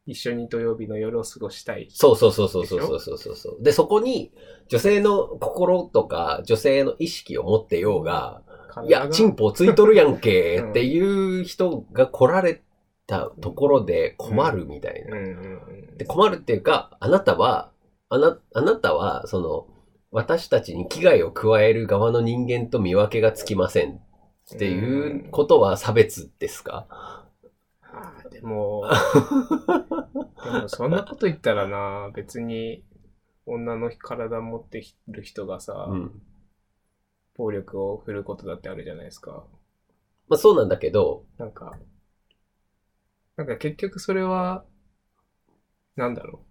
[0.07, 1.89] 一緒に土曜日の夜を過ごしたい。
[1.91, 3.63] そうそうそうそうそうそうそうそうそう。
[3.63, 4.33] で、そこに
[4.69, 8.43] 女性の心とか女性の意識を持ってようが、
[8.87, 12.63] いや、チンポついとるやんけ っていう人が来られ
[13.07, 15.17] たところで困るみたいな。
[15.97, 17.71] で、困るっていうか、あなたは、
[18.09, 19.67] あな、あなたは、その、
[20.11, 27.27] 私たちに危害を加える側の人間と見分けがつきませんっていうことは差別ですか？
[28.31, 28.85] でも、
[30.45, 32.85] でもそんなこと言ったらな、別に
[33.47, 36.23] 女の体持ってる人がさ、うん。
[37.37, 39.45] 暴力を振るうことだってあるじゃないですか。
[40.29, 41.79] まあそうなんだけど、なんか、
[43.37, 44.65] なんか結局それは、
[45.97, 46.48] なんだろう。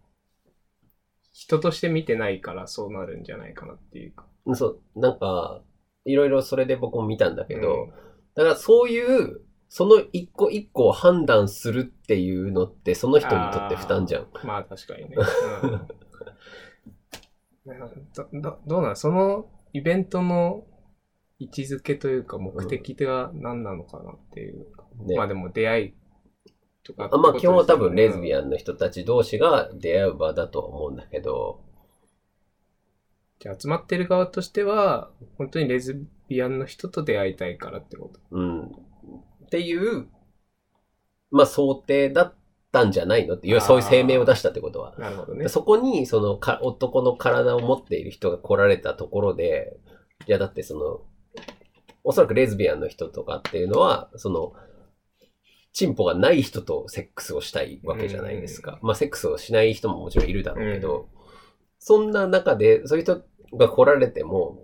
[1.37, 4.25] 人として見てないからそうなるんじゃないかなっていうか。
[4.55, 5.61] そう、なんか、
[6.03, 7.93] いろいろそれで僕も見たんだけど、うん
[8.33, 14.27] だからそういう、その一個一個を判断するっていうのって、その人にとって負担じゃん。
[14.43, 15.15] まあ確かにね。
[17.65, 17.77] うん、
[18.13, 18.95] どどどうなん？
[18.95, 20.67] そのイベントの
[21.39, 24.67] 位置づけというか目的が何なのかなっていう。
[25.07, 25.17] ね。
[25.17, 25.93] まあでも出会い
[26.87, 28.37] とか、あまあ基本は多分レズビン。
[28.37, 31.61] アンの人たち同士が出会う場だとは思うんだけど、
[33.39, 38.19] じゃあ集まってる側としては、本当にレズビアンの人と出会いたいからってこと？
[38.31, 38.61] うん。
[38.63, 38.69] っ
[39.49, 40.07] ていう
[41.29, 42.33] まあ想定だっ
[42.71, 43.35] たんじゃないの？
[43.35, 44.95] って、いわゆるそういう声明を出したってことは。
[44.97, 45.49] なるほどねで。
[45.49, 49.77] そこに、そのか、男の体を持っている人が来られたところで、
[50.27, 51.01] いや、だってその、
[52.03, 54.53] おそらくレズビアンの人とかっていうのは、その、
[55.77, 58.79] チンポがない人とセックスをしたいわけじゃないですか。
[58.81, 61.07] まあ、セックスをしない人ももちろんいるだろうけど、
[61.77, 63.21] そんな中で、そういう人
[63.55, 64.57] が来られても、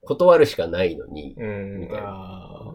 [0.00, 1.88] 断るしかないのに、うんみ。
[1.88, 2.74] たいな。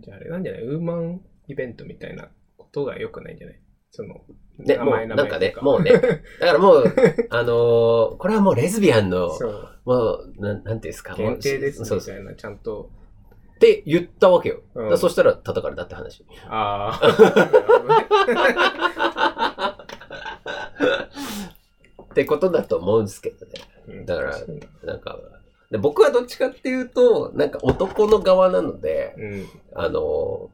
[0.00, 0.62] じゃああれなんじゃない？
[0.62, 3.60] ウーマンイベントみたいなことが良くないんじゃない？
[3.90, 4.22] その、
[4.58, 5.92] ね、もう、名前なんかねもうね、
[6.40, 6.84] だからもう、
[7.28, 9.28] あのーこれはもうレズビアンの。
[9.84, 11.82] もう、なん、なんていうんですか、限定です。
[11.94, 12.90] みたいな、ちゃんと。
[13.54, 14.62] って言ったわけよ。
[14.74, 16.24] うんそしたら叩かれたって話。
[16.48, 17.08] ああ。
[22.02, 23.52] ってことだと思うんですけどね。
[23.88, 25.18] うんだからなんだなんか、
[25.70, 29.46] で僕はどっちかっていうと、なんか男の側なので、うん。
[29.74, 30.50] あの、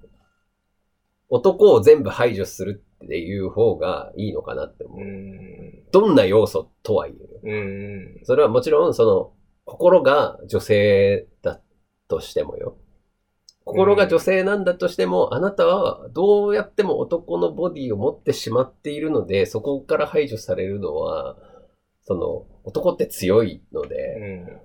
[1.28, 5.00] 男を全部排除するっていう方がいいのかなって思う。
[5.00, 5.84] うん。
[5.92, 7.50] どんな要素とはいえ。
[7.50, 7.54] う
[8.20, 8.24] ん。
[8.24, 9.32] それはもちろん、その、
[9.64, 11.60] 心が女性だ
[12.08, 12.76] としてもよ。
[13.64, 21.37] 心が女性なんだとしても、あなたはどうやっても男のボディを持ってしまっているので、そこから排除されるのは、
[22.03, 24.64] その、男って強いのうで、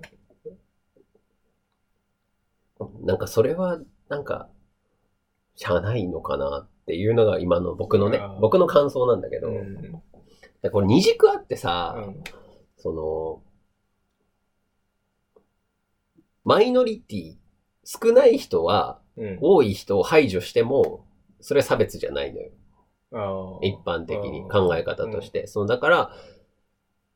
[2.82, 3.06] ん。
[3.06, 3.78] なんかそれは、
[4.08, 4.48] なんか、
[5.54, 10.02] しゃあないのかなっていうのが今の僕のね僕の感想なんだけど、うん。
[10.62, 12.24] でこれ二軸あってさ、うん
[12.78, 13.42] その、
[16.44, 17.36] マイノリティ、
[17.86, 19.38] 少ない人は、うん。
[19.40, 21.06] 多い人を排除しても、
[21.40, 22.50] それは差別じゃないのよ。
[23.62, 25.46] 一般的に考え方として。
[25.46, 26.10] そのだから、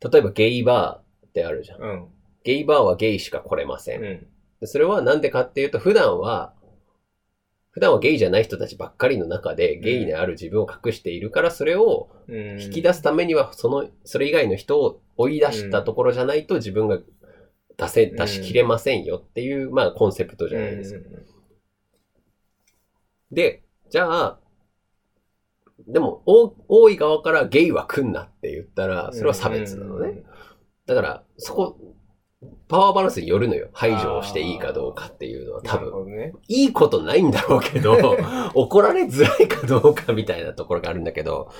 [0.08, 1.82] 例えばゲイバーってあるじゃん。
[1.82, 2.08] うん。
[2.44, 4.02] ゲイバーはゲイしか来れません。
[4.02, 4.26] うん。
[4.60, 6.54] でそれはなんでかっていうと、普段は、
[7.72, 12.60] 普段はゲイじゃない人たちばっかりの中でゲイである自分を隠しているから、それをうん。
[12.60, 17.00] 引き出すためには、その、それ以外の人を追い出したところじゃないと自分が
[17.80, 21.00] 出せ、出しきれませんよっていう、まあコンセプトじゃないですか。
[23.32, 24.40] で、じゃあ、
[25.88, 30.22] でも、多多い側からゲイは来んなって言ったら、それは差別なのね。。
[30.86, 31.78] だから、そこ、
[32.68, 33.68] パワーバランスによるのよ。
[33.72, 36.06] 排除をしていいかどうかっていうのは多分。
[36.06, 36.32] ね。
[36.48, 38.16] いいことないんだろうけど、
[38.54, 41.50] 怒られづらいかどうかみたいなところがあるんだけど、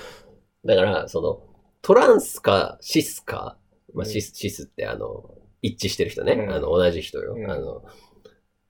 [0.65, 1.41] だから、その、
[1.81, 3.57] トランスかシスか、
[3.93, 6.33] まあ、シス、シスってあの、一致してる人ね。
[6.33, 7.35] うんあの、同じ人よ。
[7.37, 7.83] うんあの、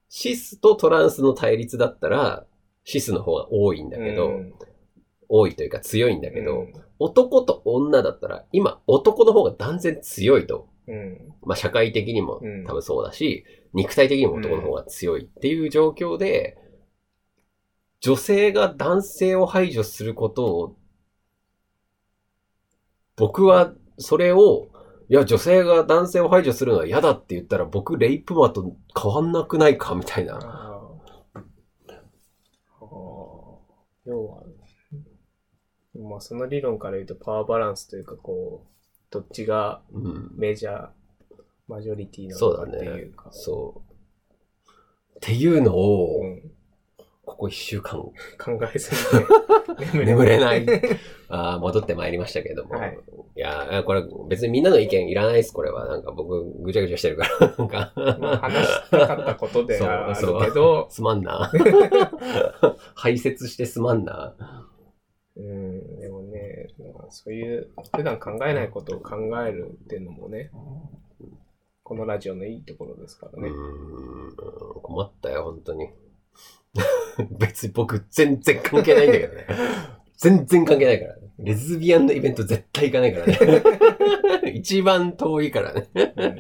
[0.10, 2.46] シスとトランスの対立だったら、
[2.84, 4.54] シスの方が多いんだけど、うん
[5.34, 10.70] 多いというか強いんだけど、うん男と女だったら、今、男の方が断然強いと。
[10.88, 11.34] うん。
[11.42, 16.58] まあ、社会的にもうん多分そうだし、肉体的にも男の方が強いっていう状況で、
[18.02, 20.76] 女性が男性を排除することを、
[23.16, 24.68] 僕はそれを、
[25.12, 30.80] いや、女性が男性を排除するのは嫌だって言ったら、僕、レイプマと変わんなくないかみたいな。
[34.06, 34.44] 要は、
[36.00, 38.68] まあその理論から言うとパワーバランスというかこう、
[39.10, 40.32] どっちがうん。
[40.38, 40.90] メジャー、
[41.68, 43.28] マジョリティなのかっていねうか。。
[43.34, 44.70] そう。
[44.70, 46.52] っていうのを、うん。
[47.32, 48.14] ここ一週間考
[48.74, 48.92] えす
[49.80, 50.66] ぎて眠れない。
[51.30, 52.76] あー戻ってまいりましたけども。
[52.76, 52.98] はい
[53.34, 55.88] いやー、これ別にみんなの意見いらないです、これは。
[55.88, 57.56] なんか僕、ぐちゃぐちゃしてるから。
[57.58, 61.50] なんか、まあ話したかったことではあるそうけど、すまんな。
[62.94, 64.36] 排泄してすまんな。
[65.38, 70.52] うん、でもね、まあそういう、普段考えないことを考えるっていうのもね、
[71.84, 73.50] このラジオのいいところですからうね。
[73.50, 74.36] ーん、
[74.82, 75.90] 困ったよ、本当に。
[77.40, 79.48] 別に僕、全然関係ないんだけどね。
[80.18, 81.16] 全然関係ないから。
[81.40, 84.54] レズビアンのイベント絶対行かないからね。
[84.54, 85.90] 一番遠いからね。
[85.96, 86.40] うん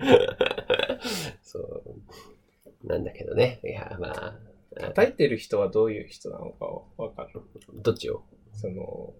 [1.41, 2.87] そう。
[2.87, 3.59] なんだけどね。
[3.63, 4.33] いや、まあ、
[4.79, 6.65] 叩いてる人はどういう人なのか
[6.97, 7.41] わかる。
[7.73, 8.21] どっちを？
[8.53, 9.13] その、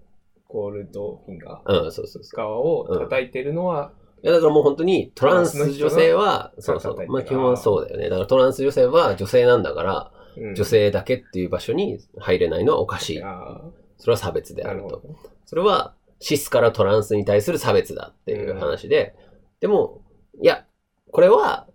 [0.48, 2.38] ゴールドフィンガーうん、そうそうそう。
[2.38, 3.94] 側を叩いてるのは、
[4.24, 7.08] いや、だからもう本当にトランス女性は、トそうそう。
[7.08, 8.10] まあ基本はそうだよね。
[8.10, 13.24] だからトランス女性は女性なんだから、うん女性だけっていう場所に入れないのはおかしい。
[13.24, 13.62] あ
[13.98, 15.04] それは差別あ、であると。
[15.46, 19.16] それはシスからトランスに対する差別だっていう話で、
[19.60, 20.02] でも、
[20.42, 20.66] いや、
[21.12, 21.68] これは、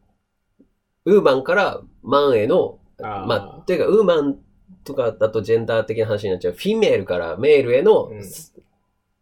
[1.04, 4.38] ウーマンからマンへの、まあ、というか、ウーマン
[4.84, 6.54] とかだとジェンダー的な話になっちゃう。
[6.54, 8.22] フィメールからメールへの、うん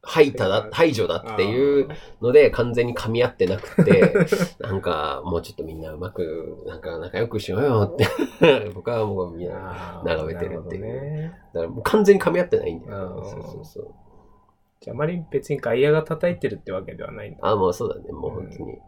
[0.06, 1.88] 排他だ、排除だっていう
[2.20, 4.12] ので完全に噛み合ってなくて、
[4.60, 8.06] なんかもうちょっとみんなうまく、なんか仲良くしようよって
[8.74, 11.34] 僕はもうみんな、眺めてるっていう。
[11.52, 13.14] だからもう完全に噛み合ってないんだよ。
[13.16, 13.94] うんそうそうそう。
[14.80, 17.38] じゃああまり別に外野が叩いてるってわけではないんだ。
[17.42, 18.12] あ、もうそうだね。
[18.12, 18.78] もう本当に。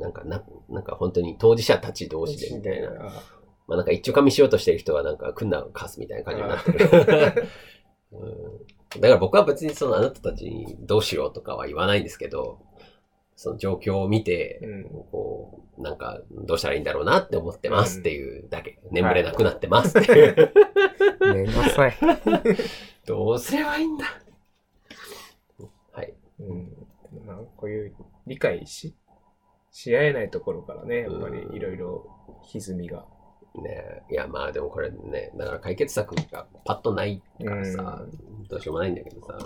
[0.00, 2.88] なんかな、なんか本当に当事者たち同士でみたいな。
[2.88, 7.48] あまあなんか一丁噛みしようとしてる人はなんか、くんなかすみたいな感じになってる。
[8.12, 8.30] うん、
[8.96, 12.58] だから僕は別にそのあなたたちにどうしようとかは言わないんですけど、
[13.36, 18.80] その状況を見て、うんこう、なんかどうしたらいいんだろうなって思ってますっていうだけ。
[18.90, 20.52] 眠れなくなってますっていう。
[21.34, 21.94] めんなさい。
[23.06, 24.04] どうすればいいんだ？
[25.92, 26.12] はい。
[26.40, 26.86] うん。
[27.24, 27.94] まあこういう
[28.26, 28.94] 理解し、
[29.70, 32.10] し合えないところからね、やっぱりいろいろ
[32.42, 33.06] 歪みが。
[33.56, 38.04] ねいやまあでもこれね、だから解決策がパッとないからさ、
[38.48, 39.38] どうしようもないんだけどさ、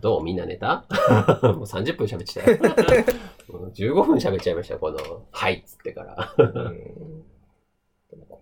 [0.00, 0.22] どう？
[0.22, 0.84] みんな寝た？
[1.42, 3.04] もう30分喋っちゃったよ。
[3.48, 6.34] もう15分喋っちゃいましたよ、この、はいっつってから。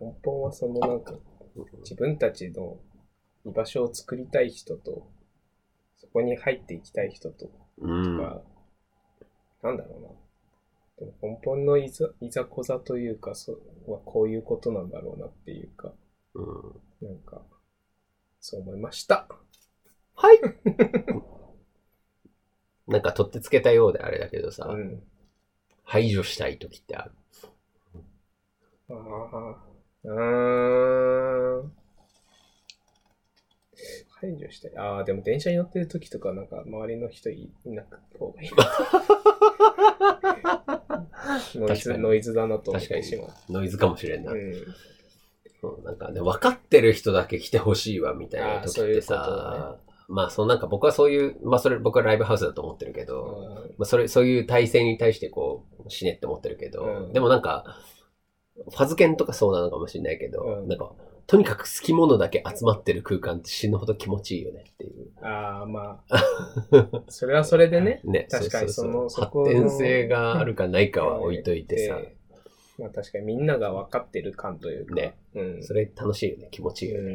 [0.00, 1.14] 根本はそのなんか、
[1.80, 2.78] 自分たちの
[3.44, 5.06] 居場所を作りたい人と、
[5.96, 7.48] そこに入っていきたい人と
[7.78, 8.18] うん。
[8.18, 8.42] か、
[9.62, 10.08] なんだろうな。
[10.98, 13.52] でも根本のいざいざこざというか、そ
[13.86, 15.92] うはこういうことなんだろうなっていうか、
[16.34, 17.42] うんなんか、
[18.40, 19.28] そう思いました。
[20.14, 20.40] はい
[22.88, 25.02] なんか取ってつけたようであれだけどさ、うん。
[25.84, 27.12] 排除したい時ってある。
[28.88, 29.56] ああ、
[30.04, 31.72] うーん。
[34.20, 34.76] 排除したい。
[34.76, 38.50] ああ、でも電車に乗ってる時とか、なんか周りの人いいなく方がいい。
[41.54, 43.52] ノイズ、確かにノイズだなと思っ確かにてしまう。
[43.52, 44.32] ノイズかもしれんな。
[44.32, 44.54] うん。
[45.60, 57.78] そうなんかね、分かってる人だけ来てほしいわ、みたいな時ってことさ、まあ、そのなんか僕はそういう、まあそれ僕はライブハウスだと思ってるけど、まあそれ、そういう体制に対してこう、死ねって思ってるけど、うんでもなんか、
[58.70, 60.92] ファズケンとかそうなのかもしれないけど、うんなんか、
[61.26, 65.10] とにかく好き者だけ集まってる空間って死ぬほど気持ちいいよねっていう。
[65.22, 66.24] ああ、まあ。
[67.08, 68.00] それはそれでね。
[68.04, 72.16] ね、確かにそのそ発この展性があるかないかは置いといてさ、で
[72.78, 74.94] まあ確かにみんなが分かってる感というか。
[74.94, 75.16] ね。
[75.34, 75.62] うん。
[75.64, 77.14] それ楽しいよね、気持ちいいよね。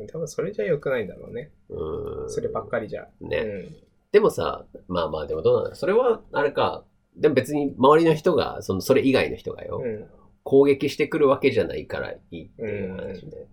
[0.00, 0.06] うん。
[0.08, 1.52] 多分それじゃ良くないんだろうね。
[1.68, 3.08] うんそればっかりじゃ。
[3.20, 3.68] ね。
[4.10, 6.84] でもさ、まあまあでもどうなのそれは、あれか、
[7.16, 10.08] でも別に周りの人が、その、それ以外の人がよ、うん。
[10.40, 10.44] うん。
[10.44, 13.46] 攻撃してくるわけじゃないからいいっていう話で。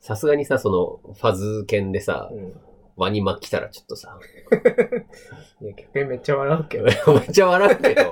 [0.00, 0.70] さすがにさ、そ
[1.04, 2.60] の、ファズ犬でさ、うん。
[2.98, 4.18] ワニマ来たらちょっとさ、
[5.62, 6.84] いや、逆にめっちゃ笑うけど。
[7.14, 8.02] めっちゃ笑うけど、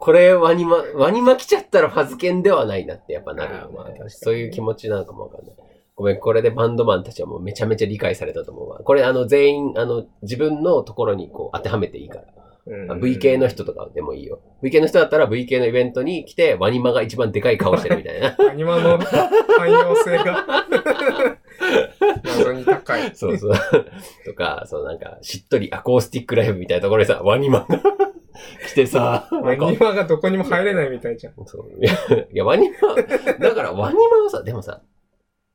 [0.00, 5.56] これワニマ、ワニマ来ちゃったらファズ犬ではないなってやっぱなるよねまあねそういう気持ちなのかもわかんない。
[5.94, 8.80] ごめん、これでバンドマンたちはもうめちゃめちゃ理解されたと思うわ。
[8.80, 12.24] これあの全員、あの、自分のところにこう当てはめていいから。
[12.64, 14.40] うんあ VK の人とかでもいいよ。
[14.62, 18.36] VK の人だったら VK のイベントに来て、ワニマが一番でかい顔してるみたいな。
[18.50, 20.46] アニマの汎用性が
[22.24, 23.14] 謎に高い。
[23.14, 23.52] そうそう。
[24.24, 27.66] とか、そうなんか、しっとりアコースティックライブみたいなところにさ、ワニマが
[28.68, 31.34] 来てさ、アなんかニマがどこにも入れないみたいじゃん。
[31.46, 31.92] そういや、
[32.32, 34.82] いやワニマ、だからワニマはさ、でもさ、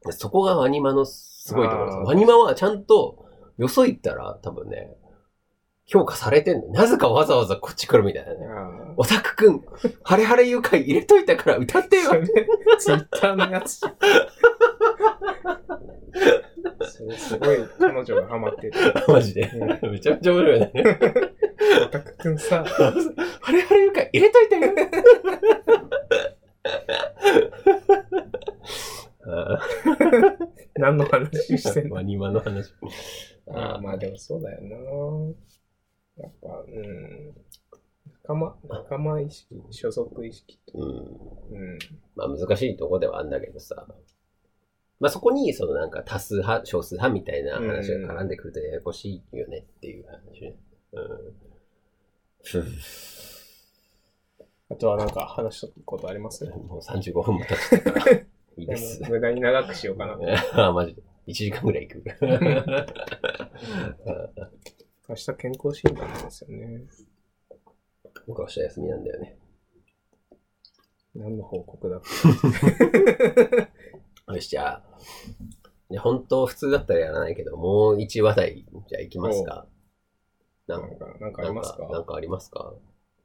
[0.09, 1.97] そこがワニマのすごいところさ。
[1.99, 3.25] ワニマはちゃんと、
[3.57, 4.95] よそ行ったら多分ね、
[5.89, 6.67] 評価されてんの？
[6.73, 8.39] なぜかわざわざこっち来るみたいなね。
[8.45, 9.63] あオタクくん、
[10.03, 12.11] ハレハレ愉快入れといたから歌ってよ
[12.77, 13.79] ツイッターのやつ。
[13.79, 13.87] そ
[17.05, 18.73] れすごい彼女がハマってる。
[19.07, 19.49] マジで？
[19.83, 20.71] めちゃめちゃ面白いね。
[21.85, 22.65] オタクくんさ、
[23.41, 24.73] ハレハレ愉快入れといたよ。
[29.29, 29.59] あ
[30.75, 31.91] 何の話してんの？
[31.91, 32.73] ーワニマの話。
[33.49, 34.75] ああ、まあでもそうだよな。
[36.17, 37.33] やっぱ、うん。
[38.23, 40.77] 仲間、仲間意識、所属意識と。
[40.77, 40.89] うん。
[41.55, 41.79] うん。
[42.15, 43.85] まあ難しいとこではあるんだけどさ。
[44.99, 50.55] まあそこに、そのなんか多数派、少数派みたいな話が絡んでくるとややこしいよねっていう話ね。
[50.93, 51.03] うん。
[54.69, 56.43] あとはなんか話したことあります？
[56.45, 58.17] もう35分も経ってたから。
[58.57, 59.01] いいでです。
[59.03, 60.17] も無駄に長くしようかな。
[60.67, 61.03] あ、マジで。
[61.27, 62.03] 1時間ぐらい行く。
[65.09, 66.83] 明日健康診断なんですよね。
[68.27, 69.37] 僕は明日休みなんだよね。
[71.15, 72.01] 何の報告だっ
[74.35, 74.83] よし、じゃあ、
[75.89, 79.67] ね本当普通だったらやらないけど、もう1話題、じゃあ行きますか。
[80.67, 81.87] ななんんか、なんかありますか？
[81.89, 82.73] なんかありますか？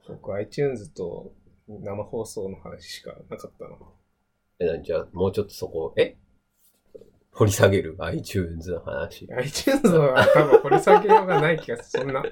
[0.08, 1.32] 僕 iTunes と
[1.68, 3.76] 生放送の話しかなかったな。
[4.60, 6.16] え、なじゃあ、もうちょっとそこ、え？
[7.34, 9.26] 掘り下げる iTunes の話。
[9.32, 12.04] iTunes は多分掘り下げようがない気がする。
[12.04, 12.22] そんな、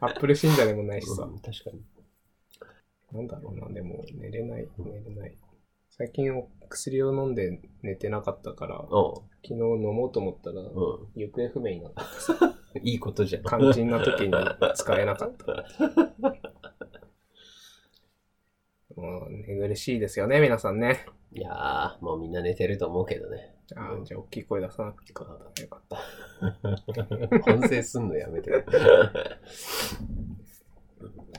[0.00, 1.22] Apple 信者でもないしさ。
[1.22, 1.80] うん確かに。
[3.12, 5.36] なんだろうな、でも寝れない、寝れない。
[5.90, 8.88] 最近お薬を飲んで寝てなかったから、う
[9.42, 10.62] 昨日飲もうと思ったら、
[11.14, 12.02] 行方不明になった。
[12.02, 12.82] ん。
[12.82, 13.42] いいことじゃん。
[13.42, 14.34] 肝心な時に
[14.74, 15.66] 使えなかった。
[19.00, 21.06] もう寝苦しいですよね、皆さんね。
[21.32, 23.54] いやー、もうみんな寝てると思うけどね。
[23.76, 25.62] あーじゃあ大きい声出さなくてよかった。
[25.62, 25.96] よかった。
[27.42, 28.50] 反省すんのやめて。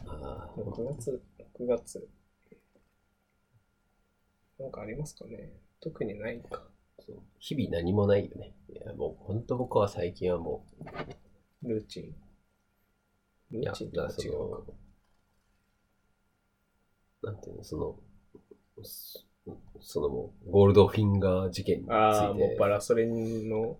[0.08, 1.22] あー6月、
[1.60, 2.10] 6月。
[4.60, 5.52] なんかありますかね
[5.82, 6.64] 特にないか。
[7.00, 8.54] そう日々何もないよね。
[8.70, 10.66] いや、もう本当僕は最近はも
[11.64, 12.16] ルーチン。
[13.52, 14.62] う、いや、ルーチンとだからそは違うか。
[17.24, 18.00] の、なんていうの、その、
[18.84, 19.20] そ
[19.80, 23.78] そのもう、ゴールドフィンガー事件につああ、もいてう、バラそれの、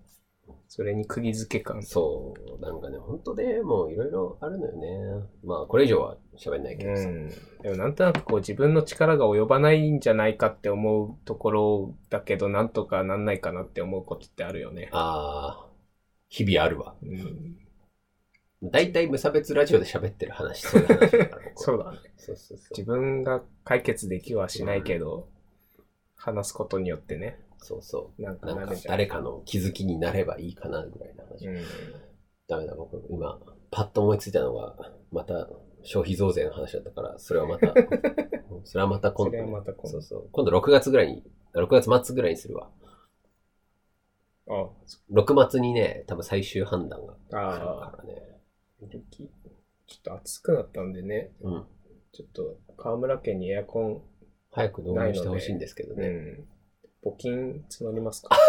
[0.68, 1.84] それに釘付け感。
[1.84, 5.28] そう、なんかね、本当でもういろいろあるのよね。
[5.44, 7.04] まあ、これ以上は喋んないけどさ。
[7.04, 7.30] うん。
[7.62, 14.90] でもなんとなくこう自分の力が及ばないんじゃないかって思うところだけど、なんとかなんないかなって思うことってあるよね。
[14.92, 15.70] ああ、
[16.30, 16.96] 日々あるわ。
[17.04, 17.58] うん。
[18.64, 21.98] 大体無差別ラジオで喋ってる話、そういう話だ そうだね。
[22.18, 22.68] そうそうそう。
[22.72, 25.28] 自分が解決できはしないけど、
[26.22, 28.22] 話すことによってね、そうそう。
[28.22, 28.48] なんか。
[28.86, 31.48] 誰かの気づきになればいいかなぐらいの話。
[31.48, 31.64] うん。
[32.48, 33.40] ダメだ、僕、今、
[33.72, 34.76] パッと思いついたのが、
[35.12, 35.50] また
[35.84, 37.74] 消費増税の話だったから、それはまた、
[38.66, 40.30] それはまた今度、それはまた今度そうそう。
[40.32, 42.72] 今度6月ぐらいに、6月末ぐらいにするわ。
[44.48, 44.70] あ
[45.12, 48.42] 6末にね、多分最終判断があ来るからね。
[48.90, 51.66] ちょっと暑くなったんでね、うん。
[52.12, 54.02] ちょっと河村家にエアコン、
[54.52, 56.08] 早く導入してほしいんですけどね。
[56.08, 56.48] うん。
[57.12, 58.30] 募金募りますか？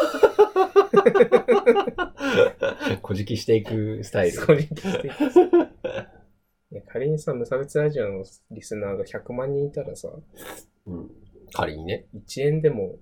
[3.03, 4.37] こじきしていくスタイル。
[4.37, 10.09] そういう気していますいや仮にさ、無差別ラジオのリスナーが100万人いたらさ、
[10.87, 11.11] うん。
[11.53, 12.07] 仮にね。
[12.15, 12.97] 1円でも、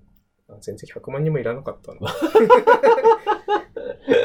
[0.49, 2.01] あ全然100万人もいらなかったの。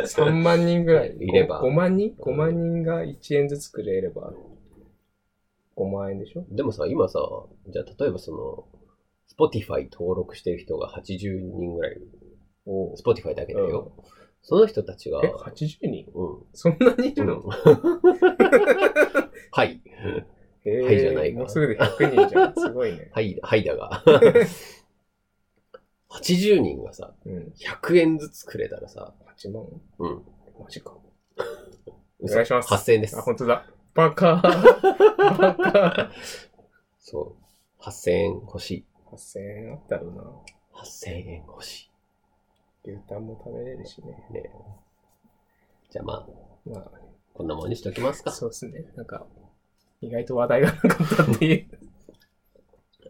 [0.06, 1.16] 3万人ぐらい。
[1.20, 4.34] いれば 5, 万人 ?5 万人が1円ずつくれれば、
[5.78, 6.46] 5万円でしょ？
[6.50, 7.20] でもさ、今さ、
[7.68, 8.68] じゃあ例えばその、
[9.48, 12.00] Spotify 登録してる人が80人ぐらい、
[12.66, 13.92] お Spotify だけだよ。
[14.42, 16.06] その人たちが、え、80人？
[16.14, 16.46] うん。
[16.54, 17.50] そんなにいるの、うん
[19.52, 19.82] はい。
[20.68, 22.54] えーはいじゃないかもうすぐで100人じゃん。
[22.56, 23.10] すごいね。
[23.14, 24.04] はい、はいだが。
[26.10, 27.54] 80人がさ、うん。
[27.58, 29.66] 100円ずつくれたらさ、8万？
[30.00, 30.22] うん。
[30.60, 30.96] マジか。
[32.22, 33.22] お願いします8000円ですあ、。
[33.22, 33.66] 本当だ。
[33.96, 36.12] バカバカ
[37.00, 37.82] そう。
[37.82, 38.86] 8000円欲しい。
[39.14, 40.24] 8000円あったろうな。
[40.82, 41.90] 8000円欲し
[42.84, 44.28] 牛タンも食べれるしね。
[44.32, 44.34] い。
[44.34, 44.52] ね
[45.90, 46.28] じゃあまあ、
[46.70, 46.92] まあ、
[47.34, 48.32] こんなもんにしときますか。
[48.32, 48.84] そうですね。
[48.98, 49.26] なんか、
[50.02, 51.66] 意外と話題がなかったっていう、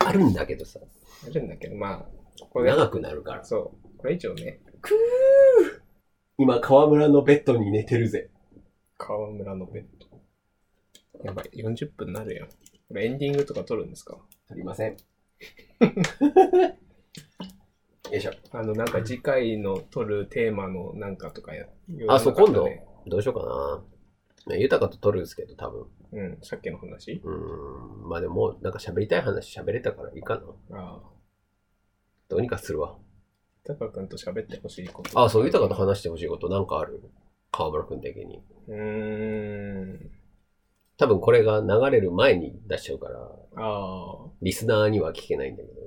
[0.06, 0.80] あるんだけどさ、
[1.26, 1.98] あるんだけど、まあ、
[2.40, 3.44] ここで、長くなるから。
[3.44, 4.60] そう、これ以上ね、
[6.38, 8.30] 今、河村のベッドに寝てるぜ。
[9.00, 10.05] 川村のベッド。
[11.26, 12.48] やばい、40分になるよ。
[12.88, 14.18] これエンディングとか撮るんですか？
[14.50, 14.92] ありません。
[18.12, 18.32] よいしょ。
[18.52, 21.66] あの、なんか次回の撮るテーマのなんかとかや、
[22.08, 23.44] あ、そう、今度ね、どうしようか
[24.48, 24.56] な。
[24.56, 25.88] ね豊かと撮るんですけど、多分。
[26.12, 27.14] うん、さっきの話？
[27.14, 28.08] うーん。
[28.08, 30.36] まあでも、なんか喋りたい話喋れたからいいか
[30.70, 30.78] な。
[30.80, 31.10] ああ、
[32.30, 33.00] どうにかするわ。
[33.64, 35.20] 高くんと喋ってほしいこと。
[35.20, 37.02] あ、そう、豊かと話してほしいことなんかある
[37.52, 38.44] 河村くん的に。
[38.68, 40.12] うーん。
[40.98, 43.28] 多分これが流れる前に出しちゃうから、あ
[43.58, 45.82] あ、リスナーには聞けないんだけど、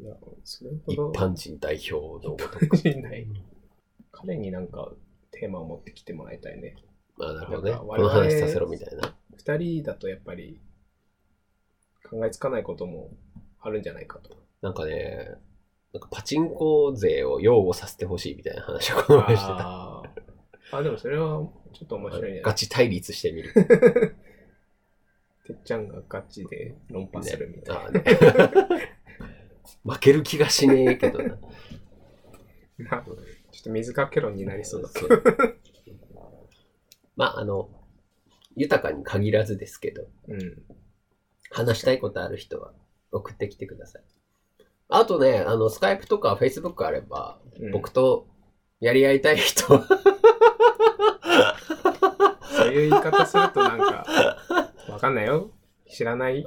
[0.00, 0.14] いや、
[0.44, 1.12] それ一ほど。
[1.12, 1.94] 般人代表
[2.26, 2.38] のこ
[2.70, 2.76] と。
[2.76, 3.26] しない。
[4.12, 4.92] 彼になんか
[5.30, 6.76] テーマを持ってきてもらいたいね。
[7.16, 7.72] まあなるほどね。
[7.74, 9.14] この話させろみたいな。
[9.36, 10.60] 二人だとやっぱり
[12.08, 13.10] 考えつかないことも
[13.60, 14.36] あるんじゃないかと。
[14.60, 15.36] なんかね、
[15.92, 19.87] なんかパチンコ税を擁護させてほしいみたいな話をこの前してた。
[20.70, 22.40] あでもそれはちょっと面白いね。
[22.42, 23.52] ガチ対立してみる。
[25.46, 27.90] てっちゃんがガチで論破するみたいな。
[27.90, 28.98] ね
[29.84, 31.38] 負ける気がしねえけどな。
[32.78, 33.14] まあ、ちょ
[33.60, 34.88] っと水かけ論になりそうだ。
[34.88, 35.22] そう
[37.16, 37.68] まあ、あの、
[38.54, 40.62] 豊かに限らずですけど、うん。
[41.50, 42.72] 話したいことある人は
[43.10, 44.02] 送ってきてください。
[44.88, 48.28] あとね、あの、スカイプとかフェイスブックあれば、うん僕と
[48.80, 49.88] やり合いたい人は、
[52.68, 54.06] いう言い方するとなんか、
[54.88, 55.50] わかんないよ。
[55.90, 56.46] 知らない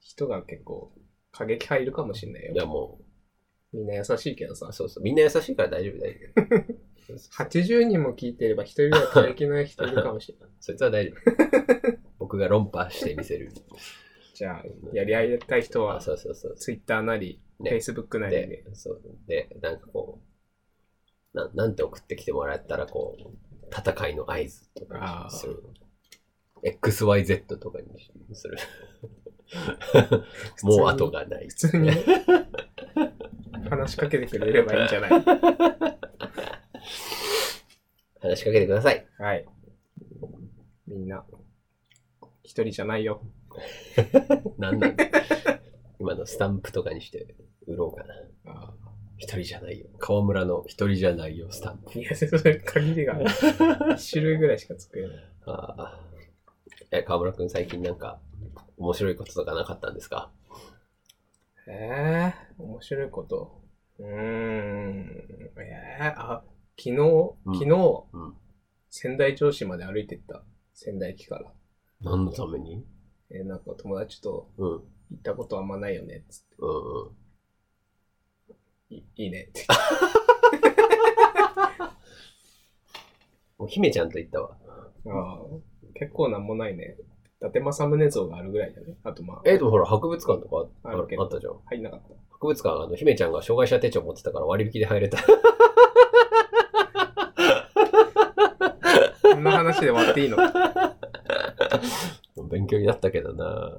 [0.00, 0.92] 人が結構
[1.32, 2.56] 過激派いるかもしれないよい。
[2.56, 2.98] やも
[3.72, 4.72] う、みんな優しいけどさ。
[4.72, 5.04] そうそう。
[5.04, 6.88] みんな優しいから大丈夫、大丈夫。
[7.44, 10.50] 80人も聞いてれば一人ぐらい過激な人いるかもしれない。
[10.60, 11.98] そいつは大丈夫。
[12.18, 13.52] 僕が論破してみせる。
[14.34, 16.56] じゃあ、やり合いたい人あ、は、そうそうそう。
[16.56, 19.02] Twitter なり、ね Facebook なりでで、そう。
[19.26, 20.20] で、なんかこ
[21.34, 25.62] う、ななんて送ってきてもらえたら、こう、戦いの合図とかにする。
[26.64, 27.86] XYZ とかに
[28.34, 28.58] する。
[30.62, 31.54] もう後がない普。
[31.54, 31.90] 通に
[33.70, 35.10] 話しかけてくれればいいんじゃない？
[38.20, 39.06] 話しかけてください。
[39.18, 39.46] はい。
[40.86, 41.24] みんな、
[42.42, 43.22] 一人じゃないよ。
[44.58, 44.96] なんなん？
[46.00, 47.34] 今のスタンプとかにして
[47.66, 48.14] 売ろうかな。
[48.52, 48.74] あ
[49.18, 49.86] 一人じゃないよ。
[49.98, 51.98] 川村の一人じゃないよ、スタンプ。
[51.98, 53.18] いや、それ限りが。
[53.96, 55.16] 一種類ぐらいしか作れない。
[55.46, 56.00] ああ。
[56.90, 58.20] え、川村くん最近なんか
[58.78, 60.30] 面白いこととかなかったんですか？
[61.66, 63.60] えー、面白いこと？
[63.98, 65.50] うーん。
[65.58, 66.44] えー、あ、
[66.78, 66.90] 昨日、
[67.44, 68.34] うん昨日、うん
[68.90, 70.42] 仙台城市まで歩いてった。
[70.72, 71.52] 仙台駅から。
[72.00, 72.86] 何のために？
[73.30, 74.72] えーなんか友達とうん。
[74.72, 76.24] うん行ったことあんまないよね。
[76.28, 77.10] つっうん。
[77.10, 77.14] て
[78.90, 79.66] い いいねって。
[83.58, 84.56] もう姫ちゃんと行ったわ。
[85.06, 85.60] あー
[85.94, 86.96] 結構なんもないね。
[87.40, 88.96] 伊達政宗像があるぐらいだね。
[89.02, 91.54] あとまあ、え、でもほら、博物館とかああるけどあったじゃん。
[91.66, 92.08] 入んなかった。
[92.32, 95.18] 博物館、あの、姫ちゃんが障害者手帳持ってたから割引で入れた。
[99.22, 100.36] こんな話で終わっていいの？
[102.48, 103.76] 勉強になったけどな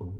[0.00, 0.10] うん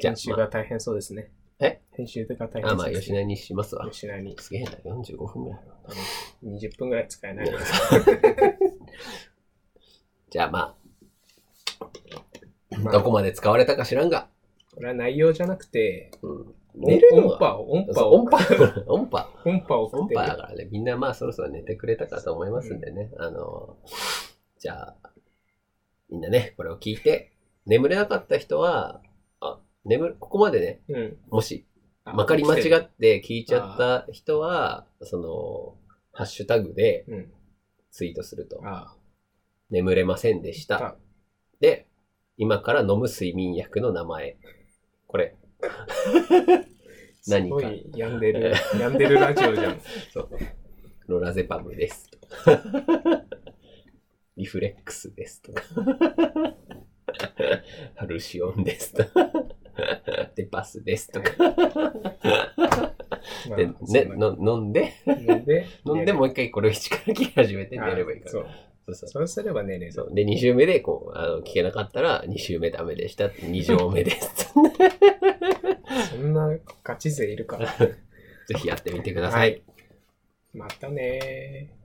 [0.00, 1.30] じゃあ編集が大変そうですね。
[1.60, 1.80] え？
[1.92, 2.90] 編集が大変あ、まあ。
[2.90, 3.88] 吉成にしますわ。
[3.90, 5.60] 吉成にすげえな、45分ぐらい。
[6.44, 7.50] 20分ぐらい使えない。
[10.30, 10.76] じゃあま
[11.80, 11.86] あ、
[12.82, 14.28] まあどこまで使われたか知らんが。
[14.74, 18.36] これは内容じゃなくて、うん、寝るのは音波を、音波
[18.86, 19.28] を、音波、音波。
[19.44, 20.20] 音波を送音ってる。
[20.20, 23.10] 波だからね、みんなまあそろそろ寝てくれたかと思いますんでね。
[23.18, 23.76] あの、
[24.58, 24.96] じゃあ、
[26.10, 27.32] みんなね、これを聞いて、
[27.66, 29.07] 眠れなかった人は、あ、
[29.88, 31.16] 眠る、ここまでね、うん。
[31.30, 31.66] もし、
[32.04, 35.76] あまかり間違って聞いちゃった人は、その、
[36.12, 37.32] ハッシュタグでうん。
[37.90, 38.94] ツイートすると、あ
[39.70, 40.78] 眠れませんでしあ。
[40.78, 40.96] た。
[41.60, 41.86] で、
[42.36, 44.36] 今から飲む睡眠薬の名前。
[45.06, 45.36] これ。
[47.22, 49.80] す何かごい病んでる、病んでるラジオじゃん。
[50.12, 50.28] そう。
[51.08, 52.10] ロラゼパムです。
[54.36, 55.62] リフレックスですとか。
[57.96, 59.32] ハルシオンですとか。
[60.34, 61.32] デパスですとか。
[63.48, 68.30] まあで、ね、そんなの飲んで、飲んで、 飲んでもう一回これを一から聞き始めて寝ればいいから。
[68.30, 68.46] そう。
[68.86, 69.92] そうそうそうすれば寝れる。
[69.92, 70.14] そう。
[70.14, 73.26] で、2週目で、こう、あの、聞けなかったら、2週目ダメでした。
[73.26, 74.50] 2錠目です。
[76.10, 77.66] そんなガチ勢いるから。
[77.76, 77.94] ぜ
[78.56, 79.62] ひやってみてください。
[80.54, 81.77] またねー。